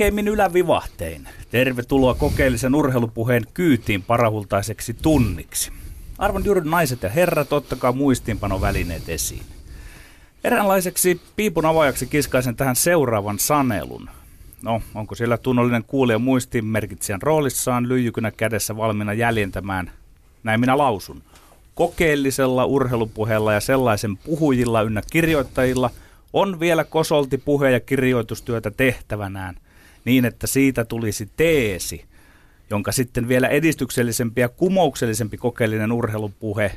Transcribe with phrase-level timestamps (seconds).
[0.00, 1.28] Korkeimmin ylävivahtein.
[1.50, 5.72] Tervetuloa kokeellisen urheilupuheen kyytiin parahultaiseksi tunniksi.
[6.18, 9.42] Arvon juuri naiset ja herrat, ottakaa muistiinpanovälineet esiin.
[10.44, 14.10] Eräänlaiseksi piipun avaajaksi kiskaisen tähän seuraavan sanelun.
[14.62, 19.90] No, onko siellä tunnollinen kuulija muistiinmerkitsijän roolissaan lyijykynä kädessä valmiina jäljentämään?
[20.42, 21.22] Näin minä lausun.
[21.74, 25.90] Kokeellisella urheilupuheella ja sellaisen puhujilla ynnä kirjoittajilla
[26.32, 29.56] on vielä kosolti puhe- ja kirjoitustyötä tehtävänään
[30.04, 32.04] niin, että siitä tulisi teesi,
[32.70, 36.72] jonka sitten vielä edistyksellisempi ja kumouksellisempi kokeellinen urheilupuhe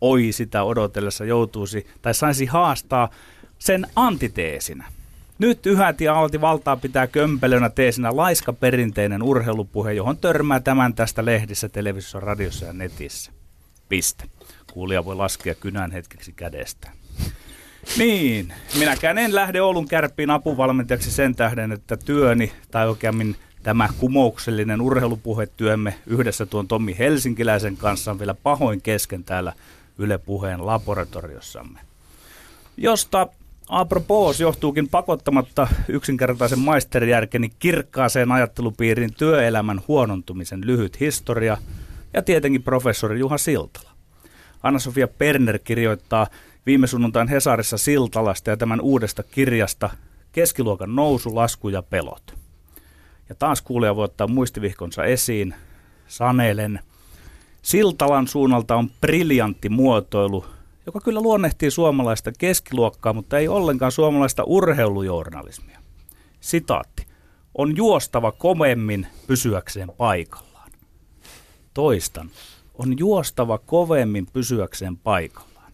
[0.00, 3.10] oi sitä odotellessa joutuisi tai saisi haastaa
[3.58, 4.84] sen antiteesinä.
[5.38, 11.68] Nyt yhäti alti valtaa pitää kömpelönä teesinä laiska perinteinen urheilupuhe, johon törmää tämän tästä lehdissä,
[11.68, 13.32] televisiossa, radiossa ja netissä.
[13.88, 14.24] Piste.
[14.72, 16.90] Kuulija voi laskea kynän hetkeksi kädestä.
[17.98, 24.80] Niin, minäkään en lähde Oulun kärppiin apuvalmentajaksi sen tähden, että työni, tai oikeammin tämä kumouksellinen
[24.80, 29.52] urheilupuhetyömme yhdessä tuon Tommi Helsinkiläisen kanssa on vielä pahoin kesken täällä
[29.98, 31.80] Yle Puheen laboratoriossamme.
[32.76, 33.28] Josta
[33.68, 41.56] apropos johtuukin pakottamatta yksinkertaisen maisterijärkeni kirkkaaseen ajattelupiirin työelämän huonontumisen lyhyt historia
[42.14, 43.95] ja tietenkin professori Juha Siltala.
[44.62, 46.26] Anna-Sofia Perner kirjoittaa
[46.66, 49.90] viime sunnuntain Hesarissa Siltalasta ja tämän uudesta kirjasta
[50.32, 52.34] Keskiluokan nousu, lasku ja pelot.
[53.28, 55.54] Ja taas kuulija voi ottaa muistivihkonsa esiin.
[56.08, 56.80] Sanelen.
[57.62, 60.44] Siltalan suunnalta on briljantti muotoilu,
[60.86, 65.78] joka kyllä luonnehtii suomalaista keskiluokkaa, mutta ei ollenkaan suomalaista urheilujournalismia.
[66.40, 67.06] Sitaatti.
[67.54, 70.70] On juostava kovemmin pysyäkseen paikallaan.
[71.74, 72.30] Toistan.
[72.78, 75.72] On juostava kovemmin pysyäkseen paikallaan.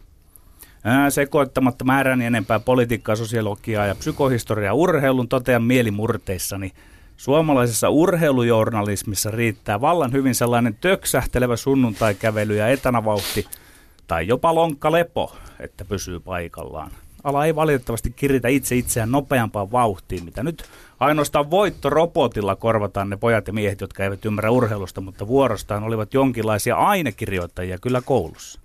[0.84, 6.72] Ää, sekoittamatta määräni enempää politiikkaa, sosiologiaa ja psykohistoriaa urheilun totean mielimurteissani–
[7.22, 13.46] Suomalaisessa urheilujournalismissa riittää vallan hyvin sellainen töksähtelevä sunnuntaikävely ja etänavauhti
[14.06, 16.90] tai jopa lonkkalepo, että pysyy paikallaan.
[17.24, 20.64] Ala ei valitettavasti kiritä itse itseään nopeampaan vauhtiin, mitä nyt
[21.02, 26.76] ainoastaan voittorobotilla korvataan ne pojat ja miehet, jotka eivät ymmärrä urheilusta, mutta vuorostaan olivat jonkinlaisia
[26.76, 28.60] ainekirjoittajia kyllä koulussa.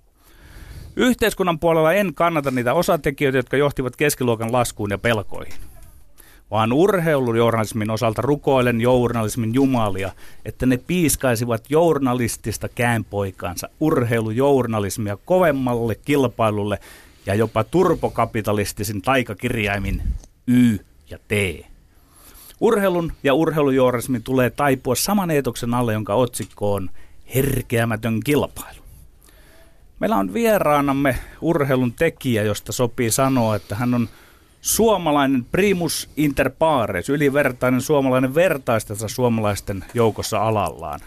[0.95, 5.53] Yhteiskunnan puolella en kannata niitä osatekijöitä, jotka johtivat keskiluokan laskuun ja pelkoihin
[6.51, 10.11] vaan urheilujournalismin osalta rukoilen journalismin jumalia,
[10.45, 16.79] että ne piiskaisivat journalistista käänpoikaansa urheilujournalismia kovemmalle kilpailulle
[17.25, 20.03] ja jopa turbokapitalistisin taikakirjaimin
[20.47, 20.77] Y
[21.09, 21.31] ja T.
[22.61, 26.89] Urheilun ja urheilujournalismin tulee taipua saman eetoksen alle, jonka otsikko on
[27.35, 28.81] herkeämätön kilpailu.
[29.99, 34.09] Meillä on vieraanamme urheilun tekijä, josta sopii sanoa, että hän on–
[34.67, 40.99] suomalainen primus inter pares, ylivertainen suomalainen vertaistensa suomalaisten joukossa alallaan.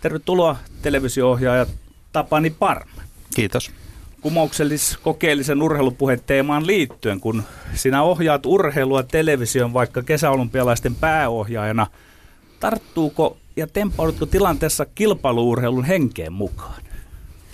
[0.00, 1.66] Tervetuloa televisio-ohjaaja
[2.12, 3.02] Tapani Parma.
[3.34, 3.70] Kiitos.
[4.20, 7.42] Kumouksellis kokeellisen urheilupuheteemaan liittyen, kun
[7.74, 11.86] sinä ohjaat urheilua television vaikka kesäolympialaisten pääohjaajana,
[12.60, 16.82] tarttuuko ja tempaudutko tilanteessa kilpailuurheilun henkeen mukaan?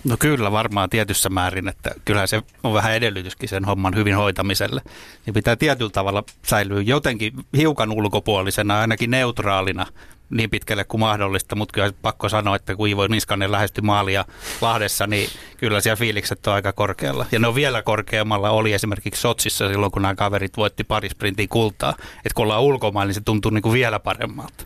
[0.04, 4.80] No kyllä varmaan tietyssä määrin, että kyllä se on vähän edellytyskin sen homman hyvin hoitamiselle.
[5.26, 9.86] Niin pitää tietyllä tavalla säilyä jotenkin hiukan ulkopuolisena, ainakin neutraalina
[10.32, 14.24] niin pitkälle kuin mahdollista, mutta kyllä pakko sanoa, että kun Ivo Niskanen lähestyi maalia
[14.60, 17.26] Lahdessa, niin kyllä siellä fiilikset on aika korkealla.
[17.32, 21.94] Ja ne on vielä korkeammalla oli esimerkiksi Sotsissa silloin, kun nämä kaverit voitti parisprintin kultaa.
[22.16, 24.64] Että kun ollaan ulkomailla, niin se tuntuu niin kuin vielä paremmalta.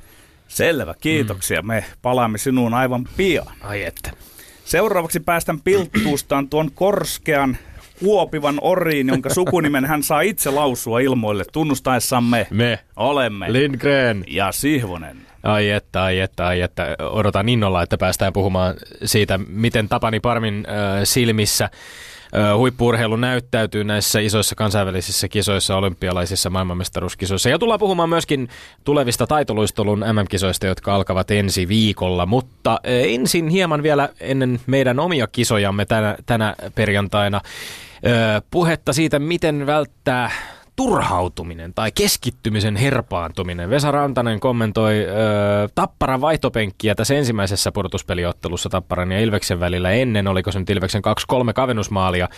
[0.48, 1.62] Selvä, kiitoksia.
[1.62, 1.66] Mm.
[1.66, 3.46] Me palaamme sinuun aivan pian.
[3.60, 4.10] Ai että.
[4.64, 7.56] Seuraavaksi päästän pilttuustaan tuon korskean
[8.00, 12.46] kuopivan oriin, jonka sukunimen hän saa itse lausua ilmoille tunnustaessamme.
[12.50, 15.26] Me olemme Lindgren ja Sihvonen.
[15.46, 16.96] Ai että, ai että, ai että.
[16.98, 21.70] Odotan innolla, että päästään puhumaan siitä, miten Tapani Parmin äh, silmissä
[22.56, 27.48] huippuurheilu näyttäytyy näissä isoissa kansainvälisissä kisoissa, olympialaisissa maailmanmestaruuskisoissa.
[27.48, 28.48] Ja tullaan puhumaan myöskin
[28.84, 32.26] tulevista taitoluistelun MM-kisoista, jotka alkavat ensi viikolla.
[32.26, 37.40] Mutta ensin hieman vielä ennen meidän omia kisojamme tänä, tänä perjantaina
[38.50, 40.30] puhetta siitä, miten välttää
[40.76, 43.70] turhautuminen tai keskittymisen herpaantuminen.
[43.70, 45.08] Vesa Rantanen kommentoi ö,
[45.74, 51.02] Tapparan vaihtopenkkiä tässä ensimmäisessä pudotuspeliottelussa Tapparan ja Ilveksen välillä ennen, oliko se nyt Ilveksen
[51.48, 52.28] 2-3 kavennusmaalia.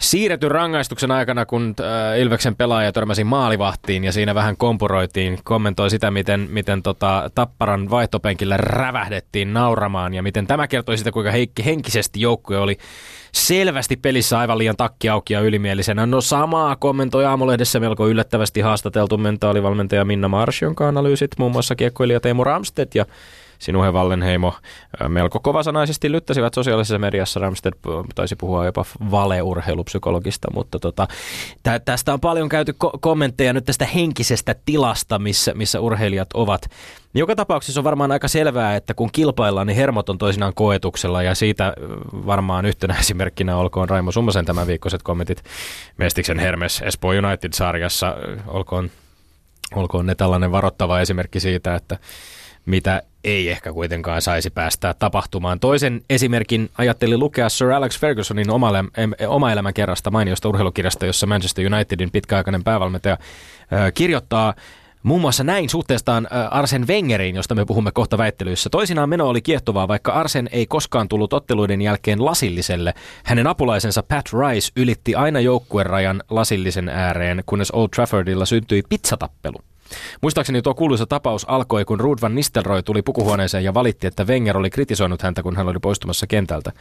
[0.00, 6.10] Siirretyn rangaistuksen aikana, kun äh, Ilveksen pelaaja törmäsi maalivahtiin ja siinä vähän kompuroitiin, kommentoi sitä,
[6.10, 12.20] miten, miten tota, Tapparan vaihtopenkillä rävähdettiin nauramaan ja miten tämä kertoi sitä, kuinka heikki, henkisesti
[12.20, 12.78] joukkue oli
[13.32, 16.06] selvästi pelissä aivan liian takki auki ja ylimielisenä.
[16.06, 22.20] No samaa kommentoi aamulehdessä melko yllättävästi haastateltu mentaalivalmentaja Minna Marsh, jonka analyysit muun muassa kiekkoilija
[22.20, 23.06] Teemu Ramstedt ja
[23.58, 24.54] Sinuhe Wallenheimo
[25.08, 27.40] melko kovasanaisesti lyttäsivät sosiaalisessa mediassa.
[27.40, 27.72] Ramsted
[28.14, 31.08] taisi puhua jopa valeurheilupsykologista, mutta tota,
[31.62, 36.70] tä, tästä on paljon käyty ko- kommentteja nyt tästä henkisestä tilasta, missä, missä urheilijat ovat.
[37.14, 41.34] Joka tapauksessa on varmaan aika selvää, että kun kilpaillaan, niin hermot on toisinaan koetuksella ja
[41.34, 41.72] siitä
[42.12, 45.44] varmaan yhtenä esimerkkinä olkoon Raimo Summasen tämän viikkoiset kommentit
[45.96, 48.16] Mestiksen Hermes Espoo United-sarjassa.
[48.46, 48.90] Olkoon,
[49.74, 51.98] olkoon ne tällainen varoittava esimerkki siitä, että
[52.66, 55.60] mitä ei ehkä kuitenkaan saisi päästä tapahtumaan.
[55.60, 58.72] Toisen esimerkin ajattelin lukea Sir Alex Fergusonin oma,
[59.28, 63.18] oma elämän kerrasta mainiosta urheilukirjasta, jossa Manchester Unitedin pitkäaikainen päävalmentaja
[63.94, 64.54] kirjoittaa
[65.02, 68.70] Muun muassa näin suhteestaan Arsen Wengeriin, josta me puhumme kohta väittelyissä.
[68.70, 72.94] Toisinaan meno oli kiehtovaa, vaikka Arsen ei koskaan tullut otteluiden jälkeen lasilliselle.
[73.24, 79.58] Hänen apulaisensa Pat Rice ylitti aina joukkuerajan lasillisen ääreen, kunnes Old Traffordilla syntyi pizzatappelu.
[80.22, 84.58] Muistaakseni tuo kuuluisa tapaus alkoi, kun Ruud van Nistelrooy tuli pukuhuoneeseen ja valitti, että Wenger
[84.58, 86.72] oli kritisoinut häntä, kun hän oli poistumassa kentältä.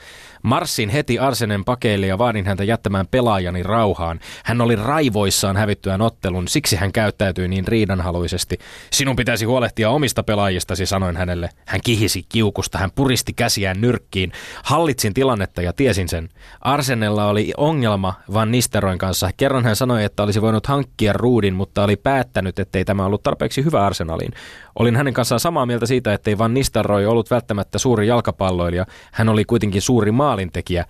[0.44, 4.20] Marssin heti Arsenen pakeille ja vaadin häntä jättämään pelaajani rauhaan.
[4.44, 8.58] Hän oli raivoissaan hävittyään ottelun, siksi hän käyttäytyi niin riidanhaluisesti.
[8.92, 11.50] Sinun pitäisi huolehtia omista pelaajistasi, sanoin hänelle.
[11.68, 14.32] Hän kihisi kiukusta, hän puristi käsiään nyrkkiin.
[14.64, 16.30] Hallitsin tilannetta ja tiesin sen.
[16.62, 19.30] Arsenella oli ongelma Van Nisteroin kanssa.
[19.38, 23.66] Kerran hän sanoi, että olisi voinut hankkia Ruudin, mutta oli päättänyt, ettei tämä ollut tarpeeksi
[23.66, 24.34] hyvä Arsenaliin.
[24.80, 28.86] Olin hänen kanssaan samaa mieltä siitä, ettei Van Nistelrooy ollut välttämättä suuri jalkapalloilija.
[29.12, 30.86] Hän oli kuitenkin suuri maalintekijä.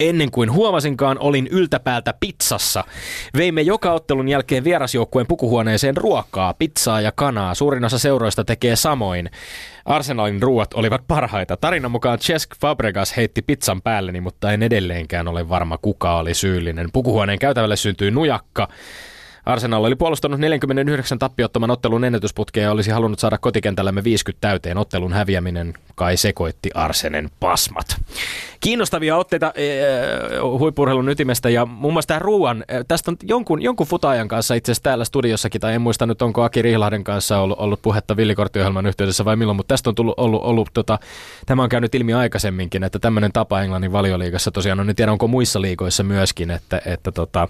[0.00, 2.84] Ennen kuin huomasinkaan, olin yltäpäältä pizzassa.
[3.36, 7.54] Veimme joka ottelun jälkeen vierasjoukkueen pukuhuoneeseen ruokaa, pizzaa ja kanaa.
[7.54, 9.30] Suurin osa seuroista tekee samoin.
[9.84, 11.56] Arsenalin ruuat olivat parhaita.
[11.56, 16.88] Tarinan mukaan Cesc Fabregas heitti pizzan päälleni, mutta en edelleenkään ole varma kuka oli syyllinen.
[16.92, 18.68] Pukuhuoneen käytävälle syntyi nujakka.
[19.50, 24.78] Arsenal oli puolustanut 49 tappiottoman ottelun ennätysputkeen ja olisi halunnut saada kotikentällämme 50 täyteen.
[24.78, 27.96] Ottelun häviäminen kai sekoitti Arsenen pasmat.
[28.60, 29.68] Kiinnostavia otteita e,
[30.58, 34.72] huippurheilun ytimestä ja muun muassa tämä ruuan, e, tästä on jonkun, jonkun futaajan kanssa itse
[34.72, 38.86] asiassa täällä studiossakin, tai en muista nyt onko Aki Rihlahden kanssa ollut, ollut puhetta villikorttiohjelman
[38.86, 40.98] yhteydessä vai milloin, mutta tästä on tullut, ollut, ollut tota,
[41.46, 45.28] tämä on käynyt ilmi aikaisemminkin, että tämmöinen tapa Englannin valioliigassa tosiaan on, en tiedä onko
[45.28, 47.48] muissa liigoissa myöskin, että, että tota,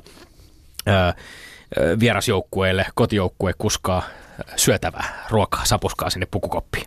[0.86, 1.14] ää,
[2.00, 4.02] vierasjoukkueelle kotijoukkue kuskaa
[4.56, 6.86] syötävää ruokaa, sapuskaa sinne pukukoppiin.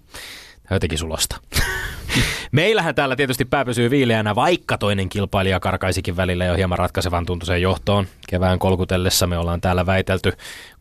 [0.72, 1.38] Jotenkin sulosta.
[2.52, 7.62] Meillähän täällä tietysti pää pysyy viileänä, vaikka toinen kilpailija karkaisikin välillä jo hieman ratkaisevan tuntuiseen
[7.62, 8.08] johtoon.
[8.28, 10.32] Kevään kolkutellessa me ollaan täällä väitelty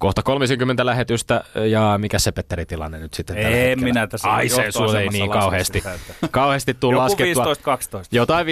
[0.03, 3.85] kohta 30 lähetystä, ja mikä se Petteri tilanne nyt sitten tällä En hetkellä?
[3.85, 5.83] minä tässä Ai se sulle ei niin kauheasti,
[6.31, 7.45] kauheasti tuu laskettua.
[7.45, 7.49] 15-12.
[8.13, 8.51] Jotain 15-12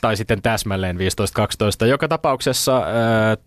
[0.00, 0.96] tai sitten täsmälleen
[1.84, 1.86] 15-12.
[1.86, 2.84] Joka tapauksessa äh,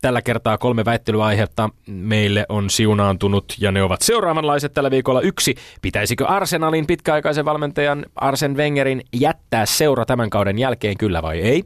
[0.02, 5.22] tällä kertaa kolme väittelyaihetta meille on siunaantunut ja ne ovat seuraavanlaiset tällä viikolla.
[5.22, 11.64] Yksi, pitäisikö Arsenalin pitkäaikaisen valmentajan Arsen Wengerin jättää seura tämän kauden jälkeen, kyllä vai ei?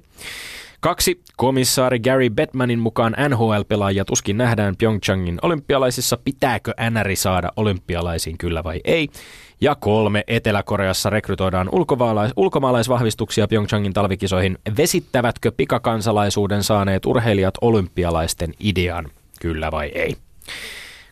[0.82, 6.18] Kaksi, komissaari Gary Bettmanin mukaan NHL-pelaajia tuskin nähdään Pyeongchangin olympialaisissa.
[6.24, 9.10] Pitääkö NRI saada olympialaisiin, kyllä vai ei?
[9.62, 14.58] Ja kolme, Etelä-Koreassa rekrytoidaan ulkomaalais- ulkomaalaisvahvistuksia Pyeongchangin talvikisoihin.
[14.78, 19.08] Vesittävätkö pikakansalaisuuden saaneet urheilijat olympialaisten idean,
[19.42, 20.16] kyllä vai ei?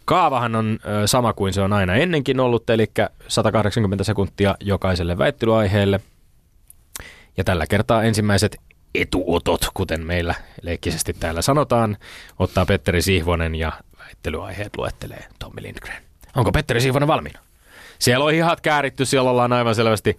[0.05, 2.91] Kaavahan on sama kuin se on aina ennenkin ollut, eli
[3.27, 6.00] 180 sekuntia jokaiselle väittelyaiheelle.
[7.38, 8.57] Ja tällä kertaa ensimmäiset
[8.96, 11.98] etuotot, kuten meillä leikkisesti täällä sanotaan,
[12.39, 16.03] ottaa Petteri Sihvonen ja väittelyaiheet luettelee Tommi Lindgren.
[16.36, 17.39] Onko Petteri Sihvonen valmiina?
[18.00, 20.17] Siellä on hihat kääritty, siellä ollaan aivan selvästi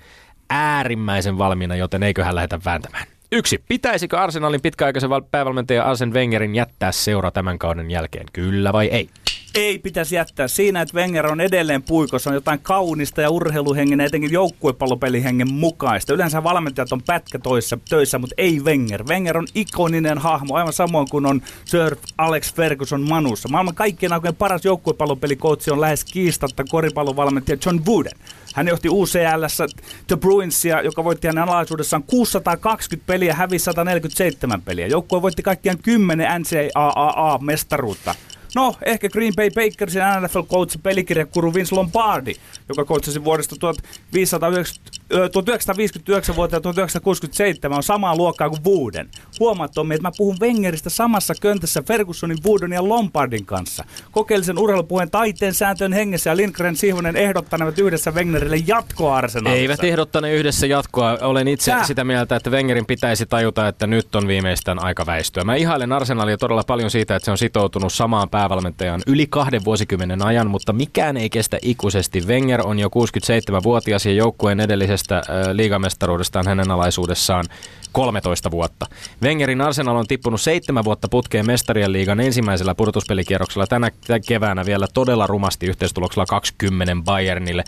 [0.50, 3.06] äärimmäisen valmiina, joten eiköhän lähdetä vääntämään.
[3.32, 3.64] Yksi.
[3.68, 8.26] Pitäisikö Arsenalin pitkäaikaisen val- päävalmentaja Arsen Wengerin jättää seura tämän kauden jälkeen?
[8.32, 9.08] Kyllä vai ei?
[9.54, 10.48] Ei pitäisi jättää.
[10.48, 16.14] Siinä, että Wenger on edelleen puikossa, on jotain kaunista ja urheiluhengen etenkin joukkuepallopelihengen mukaista.
[16.14, 19.04] Yleensä valmentajat on pätkä toissa, töissä, mutta ei Wenger.
[19.04, 23.48] Wenger on ikoninen hahmo, aivan samoin kuin on Sir Alex Ferguson Manussa.
[23.48, 28.18] Maailman kaikkien aikojen paras joukkuepallopelikoutsi on lähes kiistatta koripallovalmentaja John Wooden.
[28.54, 29.66] Hän johti UCLssä
[30.06, 34.86] The Bruinsia, joka voitti hänen alaisuudessaan 620 peliä, hävisi 147 peliä.
[34.86, 38.14] Joukkue voitti kaikkiaan 10 NCAA-mestaruutta.
[38.54, 42.34] No, ehkä Green Bay Packersin NFL-coach pelikirjakuru Vince Lombardi,
[42.68, 49.08] joka coachasi vuodesta 1590 1959 vuoteen 1967 on samaa luokkaa kuin Wooden.
[49.40, 53.84] Huomaat Tommi, että mä puhun Wengeristä samassa köntässä Fergusonin, Wooden ja Lombardin kanssa.
[54.10, 59.60] Kokeellisen urheilupuheen taiteen sääntöön hengessä ja Lindgren Sihvonen ehdottanevat yhdessä Wengerille jatkoa Arsenalissa.
[59.60, 61.18] Eivät ehdottaneet yhdessä jatkoa.
[61.20, 61.84] Olen itse Tää.
[61.84, 65.44] sitä mieltä, että Wengerin pitäisi tajuta, että nyt on viimeistään aika väistyä.
[65.44, 70.22] Mä ihailen Arsenalia todella paljon siitä, että se on sitoutunut samaan päävalmentajaan yli kahden vuosikymmenen
[70.22, 72.22] ajan, mutta mikään ei kestä ikuisesti.
[72.26, 77.44] Wenger on jo 67-vuotias ja joukkueen edellisestä liigamestaruudestaan hänen alaisuudessaan
[77.92, 78.86] 13 vuotta.
[79.22, 83.90] Wengerin Arsenal on tippunut seitsemän vuotta putkeen mestarien liigan ensimmäisellä pudotuspelikierroksella tänä
[84.26, 87.64] keväänä vielä todella rumasti yhteistuloksella 20 Bayernille.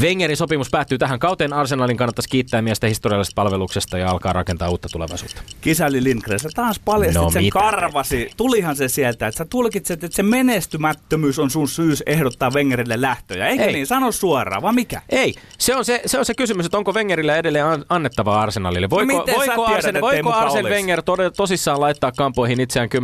[0.00, 1.52] Wengerin sopimus päättyy tähän kauteen.
[1.52, 5.42] Arsenalin kannattaisi kiittää miestä historiallisesta palveluksesta ja alkaa rakentaa uutta tulevaisuutta.
[5.60, 7.58] Kisäli Lindgren, sä taas paljastit no, sen mitä?
[7.58, 8.30] karvasi.
[8.36, 13.46] Tulihan se sieltä, että sä tulkitset, että se menestymättömyys on sun syys ehdottaa Wengerille lähtöjä.
[13.46, 13.72] Eikä Ei.
[13.72, 13.86] niin?
[13.86, 15.02] Sano suoraan, vaan mikä?
[15.08, 15.34] Ei.
[15.58, 18.90] Se on se, se, on se kysymys, että onko Wengerille edelleen annettavaa Arsenalille.
[18.90, 23.00] Voiko, no voiko, tiedät, Arsen, voiko Arsen Wenger tod- tosissaan laittaa kampoihin itseään 10-20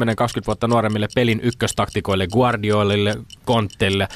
[0.46, 4.08] vuotta nuoremmille pelin ykköstaktikoille, Guardiolille, Kontelle,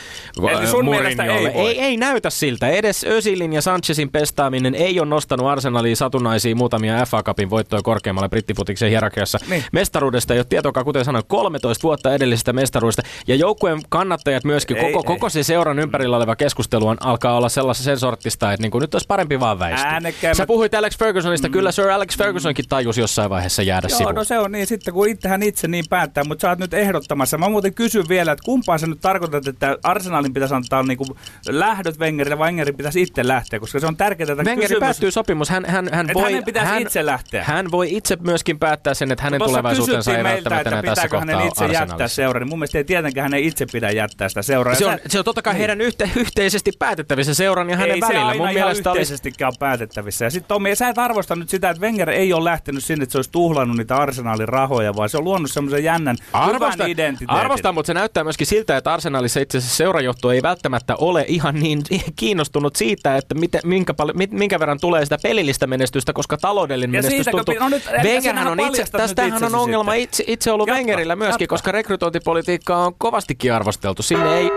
[0.82, 1.48] Mourinholle?
[1.48, 2.78] Ei, ei, ei näytä siltä siltä.
[2.78, 8.28] Edes Ösilin ja Sanchezin pestaaminen ei ole nostanut Arsenaliin satunnaisia muutamia FA Cupin voittoja korkeammalle
[8.28, 9.38] brittifutiksen hierarkiassa.
[9.48, 9.64] Niin.
[9.72, 13.02] Mestaruudesta ei ole tietoa, kuten sanoin, 13 vuotta edellisestä mestaruudesta.
[13.26, 15.16] Ja joukkueen kannattajat myöskin, ei, koko, ei.
[15.16, 18.82] koko se seuran ympärillä oleva keskustelu on, alkaa olla sellaista sen sortista, että niin kuin
[18.82, 20.00] nyt olisi parempi vaan väistyä.
[20.32, 21.52] Sä puhuit Alex Fergusonista, mm.
[21.52, 24.14] kyllä Sir Alex Fergusonkin tajusi jossain vaiheessa jäädä Joo, sivuun.
[24.14, 27.38] no se on niin, sitten kun itsehän itse niin päättää, mutta sä oot nyt ehdottamassa.
[27.38, 31.10] Mä muuten kysyn vielä, että kumpaan sä nyt tarkoitat, että Arsenalin pitäisi antaa niin kuin
[31.48, 34.80] lähdöt Wengerille vai Wengerin pitäisi itse lähteä, koska se on tärkeää, että Wengeri kysymys...
[34.80, 35.50] päättyy sopimus.
[35.50, 37.45] Hän, hän, hän voi, hänen pitäisi hän, itse lähteä.
[37.45, 41.49] Hän voi itse myöskin päättää sen, että hänen tulevaisuutensa ei välttämättä enää tässä kohtaa hänen
[41.49, 42.40] itse jättää seuraa.
[42.40, 44.75] Niin mun mielestä ei tietenkään hänen itse pidä jättää sitä seuraa.
[44.75, 45.59] Se on, se on totta kai niin.
[45.59, 48.33] heidän yhte, yhteisesti päätettävissä seuran ja hänen ei välillä.
[48.33, 49.59] Se mun mielestä yhteisestikään olisi...
[49.59, 50.25] päätettävissä.
[50.25, 53.12] Ja sitten Tommi, sä et arvosta nyt sitä, että Wenger ei ole lähtenyt sinne, että
[53.12, 57.30] se olisi tuhlannut niitä arsenaalin rahoja, vaan se on luonut semmoisen jännän arvostan, hyvän identiteetin.
[57.30, 61.54] Arvostan, mutta se näyttää myöskin siltä, että arsenaalissa itse asiassa seurajohto ei välttämättä ole ihan
[61.54, 61.83] niin
[62.16, 62.39] kiinnostunut
[62.76, 67.26] siitä, että miten, minkä, paljon, minkä verran tulee sitä pelillistä menestystä, koska taloudellinen ja menestys
[67.30, 67.54] tuntuu.
[67.61, 71.54] No nyt, Wengerhän on itse, tästähän on ongelma itse, itse ollut jatka, Wengerillä myöskin, jatka.
[71.54, 74.02] koska rekrytointipolitiikkaa on kovastikin arvosteltu.
[74.02, 74.50] Sinne ei...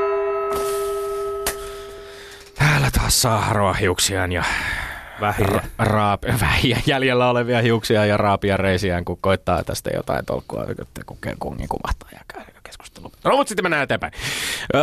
[2.55, 4.43] Täällä taas saa haroa hiuksiaan ja
[5.21, 5.61] vähiä.
[5.77, 10.65] Raap, vähiä jäljellä olevia hiuksia ja raapia reisiään, kun koittaa tästä jotain tolkkua,
[11.05, 13.11] kun kungin kumahtaa ja käy keskustelu.
[13.23, 14.13] No mutta sitten mennään eteenpäin.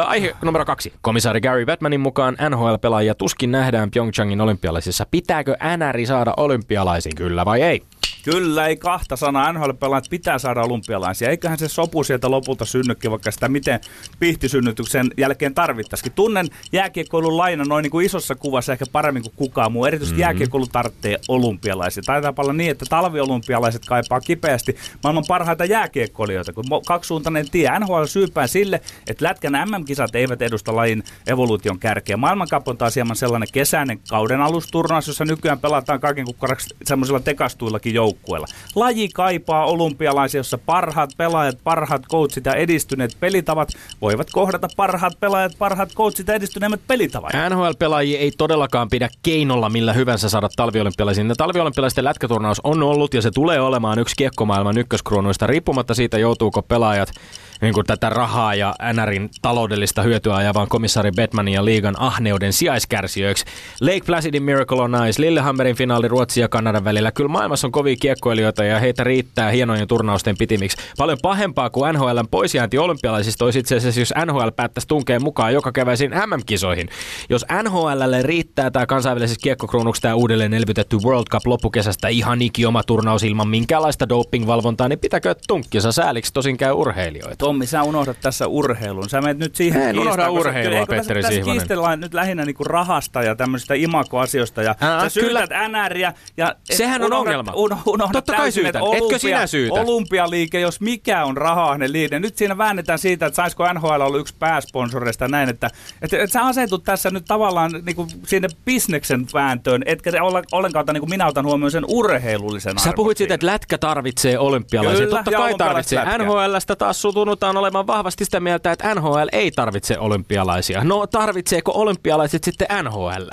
[0.06, 0.92] Aihe numero kaksi.
[1.00, 5.06] Komissaari Gary Batmanin mukaan NHL-pelaajia tuskin nähdään Pyeongchangin olympialaisissa.
[5.10, 7.82] Pitääkö NRI saada olympialaisiin, kyllä vai ei?
[8.24, 9.52] Kyllä, ei kahta sanaa.
[9.52, 11.30] nhl pelaajat pitää saada olympialaisia.
[11.30, 13.80] Eiköhän se sopu sieltä lopulta synnykin, vaikka sitä miten
[14.20, 16.12] pihtisynnytyksen jälkeen tarvittaisikin.
[16.12, 19.84] Tunnen jääkiekkoilun laina noin niin kuin isossa kuvassa ehkä paremmin kuin kukaan muu.
[19.84, 20.20] Erityisesti mm-hmm.
[20.20, 22.02] jääkiekkoilu tarvitsee olympialaisia.
[22.06, 27.78] Taitaa olla niin, että talviolympialaiset kaipaa kipeästi maailman parhaita jääkiekkoilijoita, kun kaksisuuntainen tie.
[27.78, 32.16] NHL syypää sille, että Lätkän MM-kisat eivät edusta lajin evoluution kärkeä.
[32.16, 37.94] Maailmankap on taas hieman sellainen kesäinen kauden alusturnaus, jossa nykyään pelataan kaiken kukkaraksi semmoisilla tekastuillakin
[37.94, 38.46] joukkoilla joukkueella.
[38.74, 43.68] Laji kaipaa olympialaisia, jossa parhaat pelaajat, parhaat coachit ja edistyneet pelitavat
[44.00, 47.32] voivat kohdata parhaat pelaajat, parhaat coachit ja edistyneemmät pelitavat.
[47.32, 51.32] NHL-pelaajia ei todellakaan pidä keinolla millä hyvänsä saada talviolympialaisiin.
[51.36, 57.12] Talviolympialaisten lätkäturnaus on ollut ja se tulee olemaan yksi kiekkomaailman ykköskruunuista, riippumatta siitä joutuuko pelaajat
[57.60, 63.44] niin kuin tätä rahaa ja NRin taloudellista hyötyä ajavan komissaari Batmanin ja liigan ahneuden sijaiskärsijöiksi.
[63.80, 67.12] Lake Placidin Miracle on Ice, Lillehammerin finaali Ruotsin ja Kanadan välillä.
[67.12, 70.76] Kyllä maailmassa on kovia kiekkoilijoita ja heitä riittää hienojen turnausten pitimiksi.
[70.98, 75.72] Paljon pahempaa kuin NHLn poisjäänti olympialaisista olisi itse asiassa, jos NHL päättäisi tunkea mukaan joka
[75.72, 76.88] keväisin MM-kisoihin.
[77.28, 83.24] Jos NHLlle riittää tämä kansainvälisessä kiekkokruunuksi tämä uudelleen elvytetty World Cup loppukesästä ihan ikioma turnaus
[83.24, 87.49] ilman minkäänlaista dopingvalvontaa, niin pitäkö tunkkisa sääliksi tosin käy urheilijoita?
[87.50, 89.08] Tommi, sä unohdat tässä urheilun.
[89.08, 93.22] Sä menet nyt siihen En unohda urheilua, Petteri tässä, tässä kiistellään nyt lähinnä niinku rahasta
[93.22, 94.62] ja tämmöisistä imakoasioista.
[94.62, 95.88] Ja Ää, sä syytät kyllä.
[95.88, 96.12] NRiä.
[96.36, 97.52] Ja Sehän on ongelma.
[97.54, 98.82] Un, unohdat Totta kai syytän.
[98.82, 99.80] Olympia, Etkö sinä syytä?
[99.80, 102.20] Olympialiike, jos mikä on rahahne liide.
[102.20, 105.48] Nyt siinä väännetään siitä, että saisiko NHL olla yksi pääsponsoreista näin.
[105.48, 105.70] Että,
[106.02, 111.00] että, että sä asetut tässä nyt tavallaan niinku sinne bisneksen vääntöön, etkä ole, ollenkaan niin
[111.00, 115.06] kuin minä otan huomioon sen urheilullisen Sä puhuit siitä, että lätkä tarvitsee olympialaisia.
[115.06, 116.18] Kyllä, Totta kai tarvitsee.
[116.18, 120.84] NHLstä taas sutunut tunnutaan olevan vahvasti sitä mieltä, että NHL ei tarvitse olympialaisia.
[120.84, 123.24] No tarvitseeko olympialaiset sitten NHL?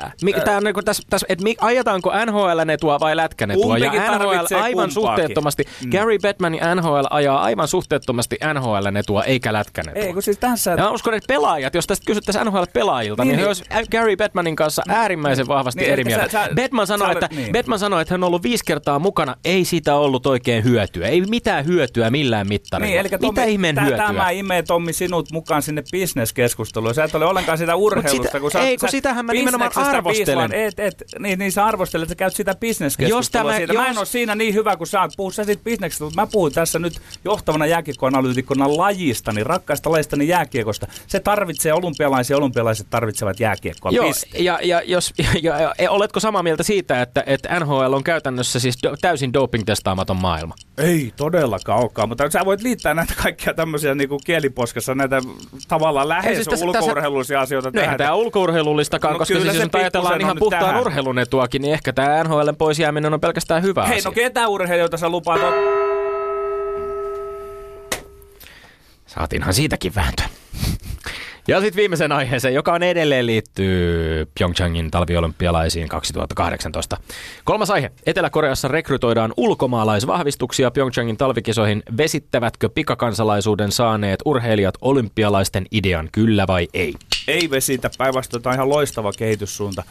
[0.45, 3.77] Tää on niin tässä, tässä, että mi, ajetaanko NHL-netua vai lätkänetua?
[3.77, 4.91] Ja NHL aivan kumpaakin.
[4.91, 5.89] suhteettomasti, mm.
[5.89, 10.03] Gary Bettman ja NHL ajaa aivan suhteettomasti NHL-netua eikä lätkänetua.
[10.03, 10.71] Ei, kun siis tässä...
[10.71, 13.47] Ja mä uskon, että pelaajat, jos tästä kysyttäisiin NHL-pelaajilta, niin, Niin, niin he niin.
[13.47, 16.25] olisivat Gary Bettmanin kanssa äärimmäisen vahvasti Niin, eri mieltä.
[16.29, 17.51] sä- sä- Bettman sanoi, sä että, niin.
[17.51, 21.07] Bettman sanoi, että hän on ollut viisi kertaa mukana, ei siitä ollut oikein hyötyä.
[21.07, 22.87] Ei mitään hyötyä millään mittarilla.
[22.89, 24.17] Niin, eli Mitä ihmeen tää- hyötyä?
[24.17, 26.93] Tämä imee Tommi sinut mukaan sinne bisneskeskusteluun.
[26.95, 28.23] Sä et ole ollenkaan sitä urheilusta.
[28.23, 30.53] sitä- kun sä, ei, kun sä sitähän mä nimenomaan arvostelen.
[30.53, 33.73] Et, et, niin, niin sä arvostelet, että sä käyt sitä Jos bisneskeskustelua tämä- siitä.
[33.73, 35.11] Mä en jos- ole siinä niin hyvä kuin sä oot.
[35.17, 40.87] Puhu sä siitä bisneksestä, mutta mä puhun tässä nyt johtavana jääkiekkoanalyytikkona lajistani, rakkaasta lajistani jääkiekosta.
[41.07, 43.91] Se tarvitsee olympialaisia, olympialaiset tarvitsevat jääkiekkoa.
[43.91, 44.37] Joo, Piste.
[44.37, 45.13] ja, ja, jos,
[45.43, 49.33] ja, ja, ja, oletko samaa mieltä siitä, että, että NHL on käytännössä siis do, täysin
[49.33, 50.55] doping-testaamaton maailma?
[50.77, 55.21] Ei todellakaan olekaan, mutta sä voit liittää näitä kaikkia tämmöisiä niin kieliposkassa, näitä
[55.67, 60.21] tavallaan lähes siis tässä- ulkourheilullisia asioita No eihän tämä ulkourheilullistakaan, No koska siis jos ajatellaan
[60.21, 60.81] ihan puhtaan tähän.
[60.81, 64.09] urheilun etuakin, niin ehkä tämä NHLn pois jääminen on pelkästään hyvä Hei, asia.
[64.09, 65.41] no ketä urheilijoita sä lupaat
[69.05, 70.25] Saatiinhan siitäkin vääntöä.
[71.47, 76.97] Ja sitten viimeisen aiheeseen, joka on edelleen liittyy Pyeongchangin talviolympialaisiin 2018.
[77.43, 77.91] Kolmas aihe.
[78.05, 81.83] Etelä-Koreassa rekrytoidaan ulkomaalaisvahvistuksia Pyeongchangin talvikisoihin.
[81.97, 86.93] Vesittävätkö pikakansalaisuuden saaneet urheilijat olympialaisten idean, kyllä vai ei?
[87.27, 89.83] ei vesitä, päinvastoin tämä on ihan loistava kehityssuunta.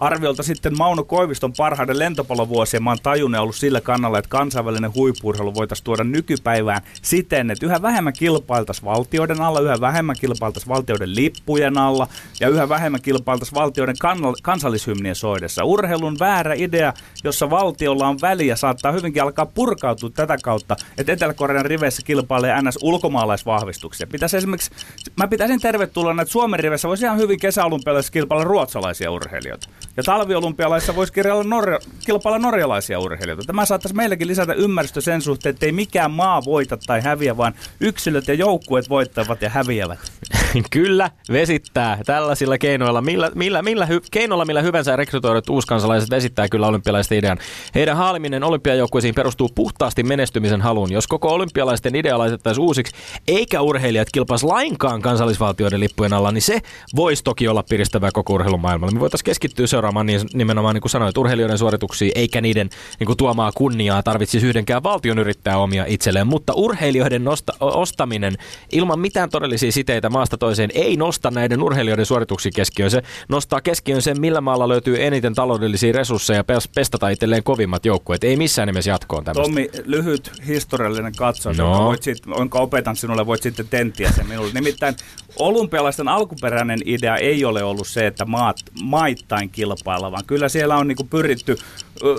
[0.00, 5.54] Arviolta sitten Mauno Koiviston parhaiden lentopallovuosien mä oon tajunnut ollut sillä kannalla, että kansainvälinen huippurheilu
[5.54, 11.78] voitaisiin tuoda nykypäivään siten, että yhä vähemmän kilpailtaisiin valtioiden alla, yhä vähemmän kilpailtaisiin valtioiden lippujen
[11.78, 12.08] alla
[12.40, 13.96] ja yhä vähemmän kilpailtaisiin valtioiden
[14.42, 15.64] kansallishymnien soidessa.
[15.64, 16.92] Urheilun väärä idea,
[17.24, 22.78] jossa valtiolla on väliä, saattaa hyvinkin alkaa purkautua tätä kautta, että Etelä-Korean riveissä kilpailee NS
[22.82, 24.06] ulkomaalaisvahvistuksia.
[24.06, 24.70] Pitäisi esimerkiksi,
[25.16, 29.68] mä pitäisin tervetuloa, että Suomen riveissä voisi ihan hyvin kesäolympialaisissa kilpailla ruotsalaisia urheilijoita.
[29.96, 33.44] Ja talviolympialaisissa voisi kilpailla, norja, kilpailla norjalaisia urheilijoita.
[33.46, 37.54] Tämä saattaisi meillekin lisätä ymmärrystä sen suhteen, että ei mikään maa voita tai häviä, vaan
[37.80, 39.98] yksilöt ja joukkueet voittavat ja häviävät.
[40.70, 43.00] Kyllä, vesittää tällaisilla keinoilla.
[43.00, 47.38] Millä, millä, millä hy, keinoilla millä hyvänsä rekrytoidut uuskansalaiset vesittää kyllä olympialaisten idean.
[47.74, 50.92] Heidän haaliminen olympiajoukkueisiin perustuu puhtaasti menestymisen haluun.
[50.92, 52.94] Jos koko olympialaisten idea laitettaisiin uusiksi,
[53.28, 56.60] eikä urheilijat kilpaisi lainkaan kansallisvaltioiden lippujen alla, niin se
[56.96, 58.92] voisi toki olla piristävää koko urheilumaailmalla.
[58.92, 63.16] Me voitaisiin keskittyä seuraamaan niin, nimenomaan, niin kuin sanoit, urheilijoiden suorituksia, eikä niiden niin kuin,
[63.16, 66.26] tuomaa kunniaa tarvitsisi yhdenkään valtion yrittää omia itselleen.
[66.26, 68.34] Mutta urheilijoiden nosta, ostaminen
[68.72, 72.90] ilman mitään todellisia siteitä maasta toiseen ei nosta näiden urheilijoiden suorituksia keskiöön.
[72.90, 78.24] Se nostaa keskiöön sen, millä maalla löytyy eniten taloudellisia resursseja pes- pestata itselleen kovimmat joukkueet.
[78.24, 79.42] Ei missään nimessä jatkoon tämmöistä.
[79.42, 81.84] Tommi, lyhyt historiallinen katsaus, No.
[81.84, 84.50] voit sit, jonka opetan sinulle, voit sitten tenttiä sen minulle.
[84.54, 84.96] Nimittäin
[85.36, 90.88] olympialaisten alkuperäinen idea ei ole ollut se, että maat maittain kilpailla, vaan kyllä siellä on
[90.88, 91.56] niinku pyritty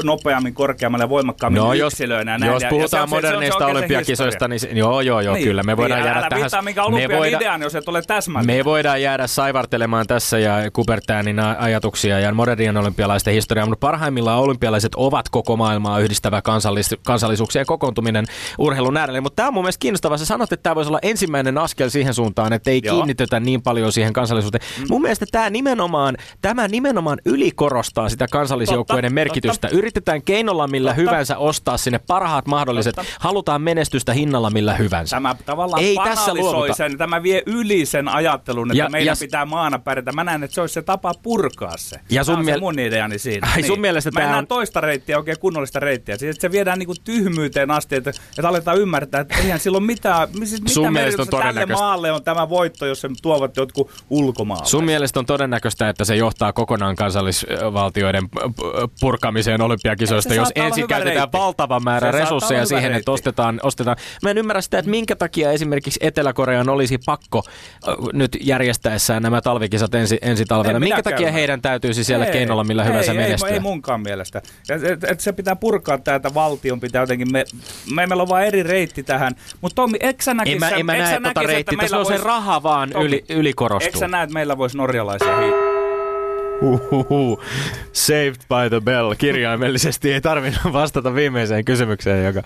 [0.04, 2.38] nopeammin, korkeammalle ja voimakkaammin No, jos, yksilöinä.
[2.38, 2.52] näin.
[2.52, 5.64] jos Ja- ja puhutaan se on se- se moderneista olympiakisoista, niin joo, joo, joo, kyllä.
[5.64, 6.42] Me voidaan niin, jäädä älä tähän.
[6.44, 8.58] viittaa minkä me voidaan, idean, jos et ole täsmällinen.
[8.58, 14.40] me voidaan jäädä saivartelemaan tässä ja Kupertäänin a- ajatuksia ja modernien olympialaisten historiaa, mutta parhaimmillaan
[14.40, 18.26] olympialaiset ovat koko maailmaa yhdistävä kansallis, kansallisuuksien kokoontuminen
[18.58, 19.22] urheilun äärelle.
[19.22, 20.18] Mutta tämä on mun mielestä kiinnostavaa.
[20.18, 22.96] Sä sanot, että tämä voisi olla ensimmäinen askel siihen suuntaan, että ei Joo.
[22.96, 24.64] kiinnitetä niin paljon siihen kansallisuuteen.
[24.80, 24.86] Mm.
[24.90, 29.68] Mun mielestä tämä nimenomaan, tämä nimenomaan ylikorostaa sitä kansallisjoukkueiden merkitystä.
[29.72, 31.02] Yritetään keinolla millä Totta.
[31.02, 32.96] hyvänsä ostaa sinne parhaat mahdolliset.
[32.96, 33.12] Totta.
[33.20, 35.16] Halutaan menestystä hinnalla millä hyvänsä.
[35.16, 36.74] Tämä tavallaan Ei tässä luovuta.
[36.74, 40.12] sen, tämä vie yli sen ajattelun, että Ja- meidän ja pitää maana pärjätä.
[40.12, 42.00] Mä näen, että se olisi se tapa purkaa se.
[42.10, 43.48] Ja sun Tämä on se miel- mun ideani siinä.
[43.56, 46.18] Ai, sun mielestä Mä en tää näe on- toista reittiä, oikein kunnollista reittiä.
[46.18, 50.28] Siis, että se viedään niinku tyhmyyteen asti, että, että aletaan ymmärtää, että eihän silloin mitään,
[50.46, 51.84] siis mitä Sun mielestä on merkitystä tälle todennäköistä.
[51.84, 54.72] maalle on tämä voitto, jos se tuovat jotkut ulkomaalaiset.
[54.72, 58.34] Sun mielestä on todennäköistä, että se johtaa kokonaan kansallisvaltioiden p-
[59.62, 61.38] purkamiseen olympiakisoista, jos ensin käytetään reitti.
[61.38, 63.98] valtava määrä Se resursseja siihen, että ostetaan, ostetaan.
[64.24, 67.44] Mä en ymmärrä sitä, että minkä takia esimerkiksi Etelä-Korean olisi pakko
[67.88, 70.76] äh, nyt järjestäessään nämä talvikisat ensi, ensi talvena.
[70.76, 73.50] En Minkä takia heidän täytyisi siellä Ei, keinolla millä hyvänsä ei, menestyä?
[73.50, 74.42] Ei, ei munkaan mielestä.
[74.70, 77.46] Ja, et, et se pitää purkaa täältä valtion, pitää jotenkin, me,
[77.94, 79.34] me meillä on vain eri reitti tähän.
[79.62, 81.78] Mutta Tommi, eikö sä näkisi, en mä, en mä eikö sä näe tota että reittiä.
[81.78, 84.00] Tässä meillä on se raha vaan Tommi, yli, Eikö ylikorostuu.
[84.00, 85.71] sä näe, että meillä voisi norjalaisia hi-
[86.62, 87.44] Uhuhu.
[87.94, 89.14] Saved by the bell.
[89.18, 92.44] Kirjaimellisesti ei tarvinnut vastata viimeiseen kysymykseen, joka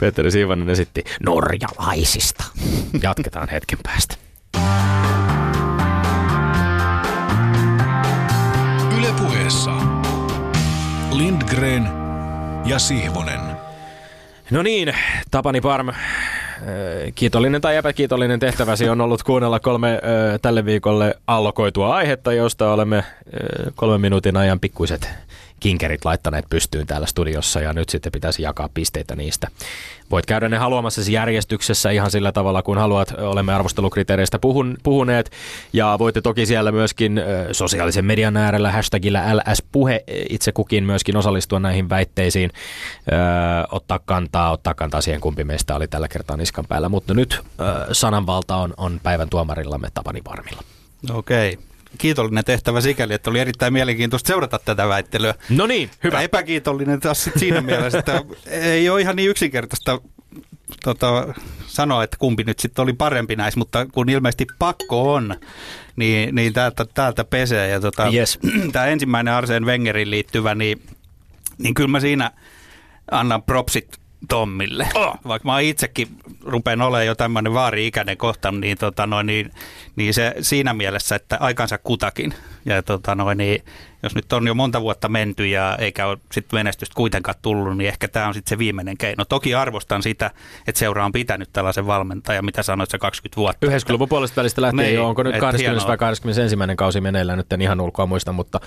[0.00, 2.44] Petteri Siivonen esitti norjalaisista.
[3.02, 4.14] Jatketaan hetken päästä.
[8.98, 9.70] Yle puheessa
[11.12, 11.88] Lindgren
[12.64, 13.40] ja Sihvonen.
[14.50, 14.94] No niin,
[15.30, 15.88] Tapani Parm,
[17.14, 20.00] kiitollinen tai epäkiitollinen tehtäväsi on ollut kuunnella kolme
[20.42, 23.04] tälle viikolle allokoitua aihetta, josta olemme
[23.74, 25.10] kolmen minuutin ajan pikkuiset
[25.60, 29.48] kinkerit laittaneet pystyyn täällä studiossa ja nyt sitten pitäisi jakaa pisteitä niistä.
[30.10, 33.14] Voit käydä ne haluamassasi järjestyksessä ihan sillä tavalla, kun haluat.
[33.18, 35.30] Olemme arvostelukriteereistä puhun, puhuneet
[35.72, 37.20] ja voitte toki siellä myöskin
[37.52, 42.50] sosiaalisen median äärellä hashtagillä LS-puhe itse kukin myöskin osallistua näihin väitteisiin,
[43.12, 43.18] öö,
[43.72, 46.88] ottaa kantaa, ottaa kantaa siihen kumpi meistä oli tällä kertaa niskan päällä.
[46.88, 50.62] Mutta nyt öö, sananvalta on, on päivän tuomarillamme Tapani Parmilla.
[51.10, 51.52] Okei.
[51.52, 51.67] Okay
[51.98, 55.34] kiitollinen tehtävä sikäli, että oli erittäin mielenkiintoista seurata tätä väittelyä.
[55.50, 56.16] No niin, hyvä.
[56.16, 60.00] Ja epäkiitollinen taas sit siinä mielessä, että ei ole ihan niin yksinkertaista
[60.84, 61.34] tota,
[61.66, 65.36] sanoa, että kumpi nyt sitten oli parempi näissä, mutta kun ilmeisesti pakko on,
[65.96, 67.68] niin, niin täältä, täältä pesee.
[67.68, 68.38] Ja tota, yes.
[68.72, 70.82] tämä ensimmäinen Arseen Wengerin liittyvä, niin,
[71.58, 72.30] niin kyllä mä siinä
[73.10, 74.88] annan propsit Tommille.
[74.94, 75.18] Oh.
[75.26, 76.08] Vaikka mä itsekin
[76.42, 79.50] rupean olemaan jo tämmöinen vaari-ikäinen kohta, niin, tota noin, niin,
[79.96, 82.34] niin se siinä mielessä, että aikansa kutakin.
[82.64, 83.64] Ja tota noin, niin,
[84.02, 87.88] jos nyt on jo monta vuotta menty ja eikä ole sit menestystä kuitenkaan tullut, niin
[87.88, 89.24] ehkä tämä on sitten se viimeinen keino.
[89.24, 90.30] Toki arvostan sitä,
[90.66, 93.66] että seura on pitänyt tällaisen valmentajan, mitä sanoit, se 20 vuotta.
[93.66, 97.60] 90-luvun puolesta välistä lähtien niin, jo, onko nyt 20 vai 21 kausi meneillään, nyt en
[97.60, 98.60] ihan ulkoa muista, mutta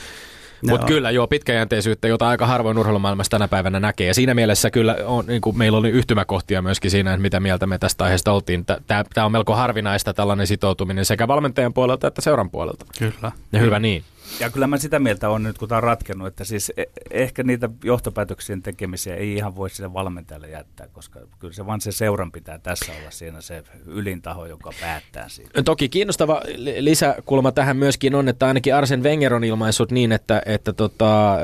[0.69, 4.08] mutta kyllä joo, pitkäjänteisyyttä, jota aika harvoin urheilumaailmassa tänä päivänä näkee.
[4.08, 7.67] Ja siinä mielessä kyllä on, niin kuin meillä oli yhtymäkohtia myöskin siinä, että mitä mieltä
[7.67, 8.65] me tästä aiheesta oltiin.
[8.88, 12.86] Tämä on melko harvinaista tällainen sitoutuminen sekä valmentajan puolelta että seuran puolelta.
[13.00, 13.32] Kyllä.
[13.52, 14.04] Ja hyvä niin.
[14.39, 17.44] Ja kyllä mä sitä mieltä on nyt, kun tämä on ratkennut, että siis e- ehkä
[17.44, 22.32] niitä johtopäätöksien tekemisiä ei ihan voi sille valmentajalle jättää, koska kyllä se vaan se seuran
[22.32, 25.63] pitää tässä olla siinä se ylintaho, joka päättää siitä.
[25.63, 26.41] Toki kiinnostava
[26.80, 31.39] lisäkulma tähän myöskin on, että ainakin Arsen Wenger on ilmaissut niin, että, että tota, äh,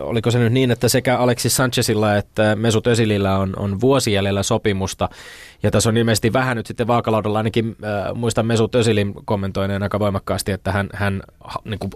[0.00, 4.42] oliko se nyt niin, että sekä Alexis Sanchezilla että Mesut Özilillä on, on vuosi jäljellä
[4.42, 5.08] sopimusta,
[5.62, 9.98] ja tässä on ilmeisesti vähän nyt sitten vaakalaudalla, ainakin äh, muistan Mesut Özilin kommentoineen aika
[9.98, 11.22] voimakkaasti, että hän, hän
[11.64, 11.90] niin kuin,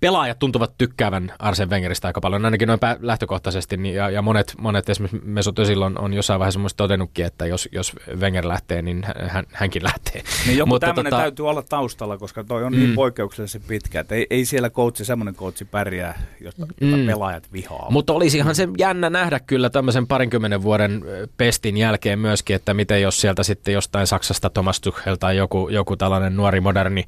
[0.00, 4.88] pelaajat tuntuvat tykkäävän Arsen Wengeristä aika paljon, ainakin noin lähtökohtaisesti, niin, ja, ja monet, monet
[4.88, 9.06] esimerkiksi Mesut Özil on, on jossain vaiheessa muista todennutkin, että jos, jos Wenger lähtee, niin
[9.28, 10.22] hän, hänkin lähtee.
[10.46, 11.22] Niin joku Mutta tämmöinen tota...
[11.22, 12.86] täytyy olla taustalla, koska toi on niin mm.
[12.86, 17.06] niin poikkeuksellisen pitkä, että ei, ei siellä coachi, semmoinen coachi pärjää, josta, mm.
[17.06, 17.86] pelaajat vihaa.
[17.90, 21.04] Mutta olisihan se jännä nähdä kyllä tämmöisen parinkymmenen vuoden
[21.36, 25.96] pestin jälkeen myöskin, että miten jos sieltä sitten jostain Saksasta Thomas Tuchel tai joku, joku
[25.96, 27.04] tällainen nuori moderni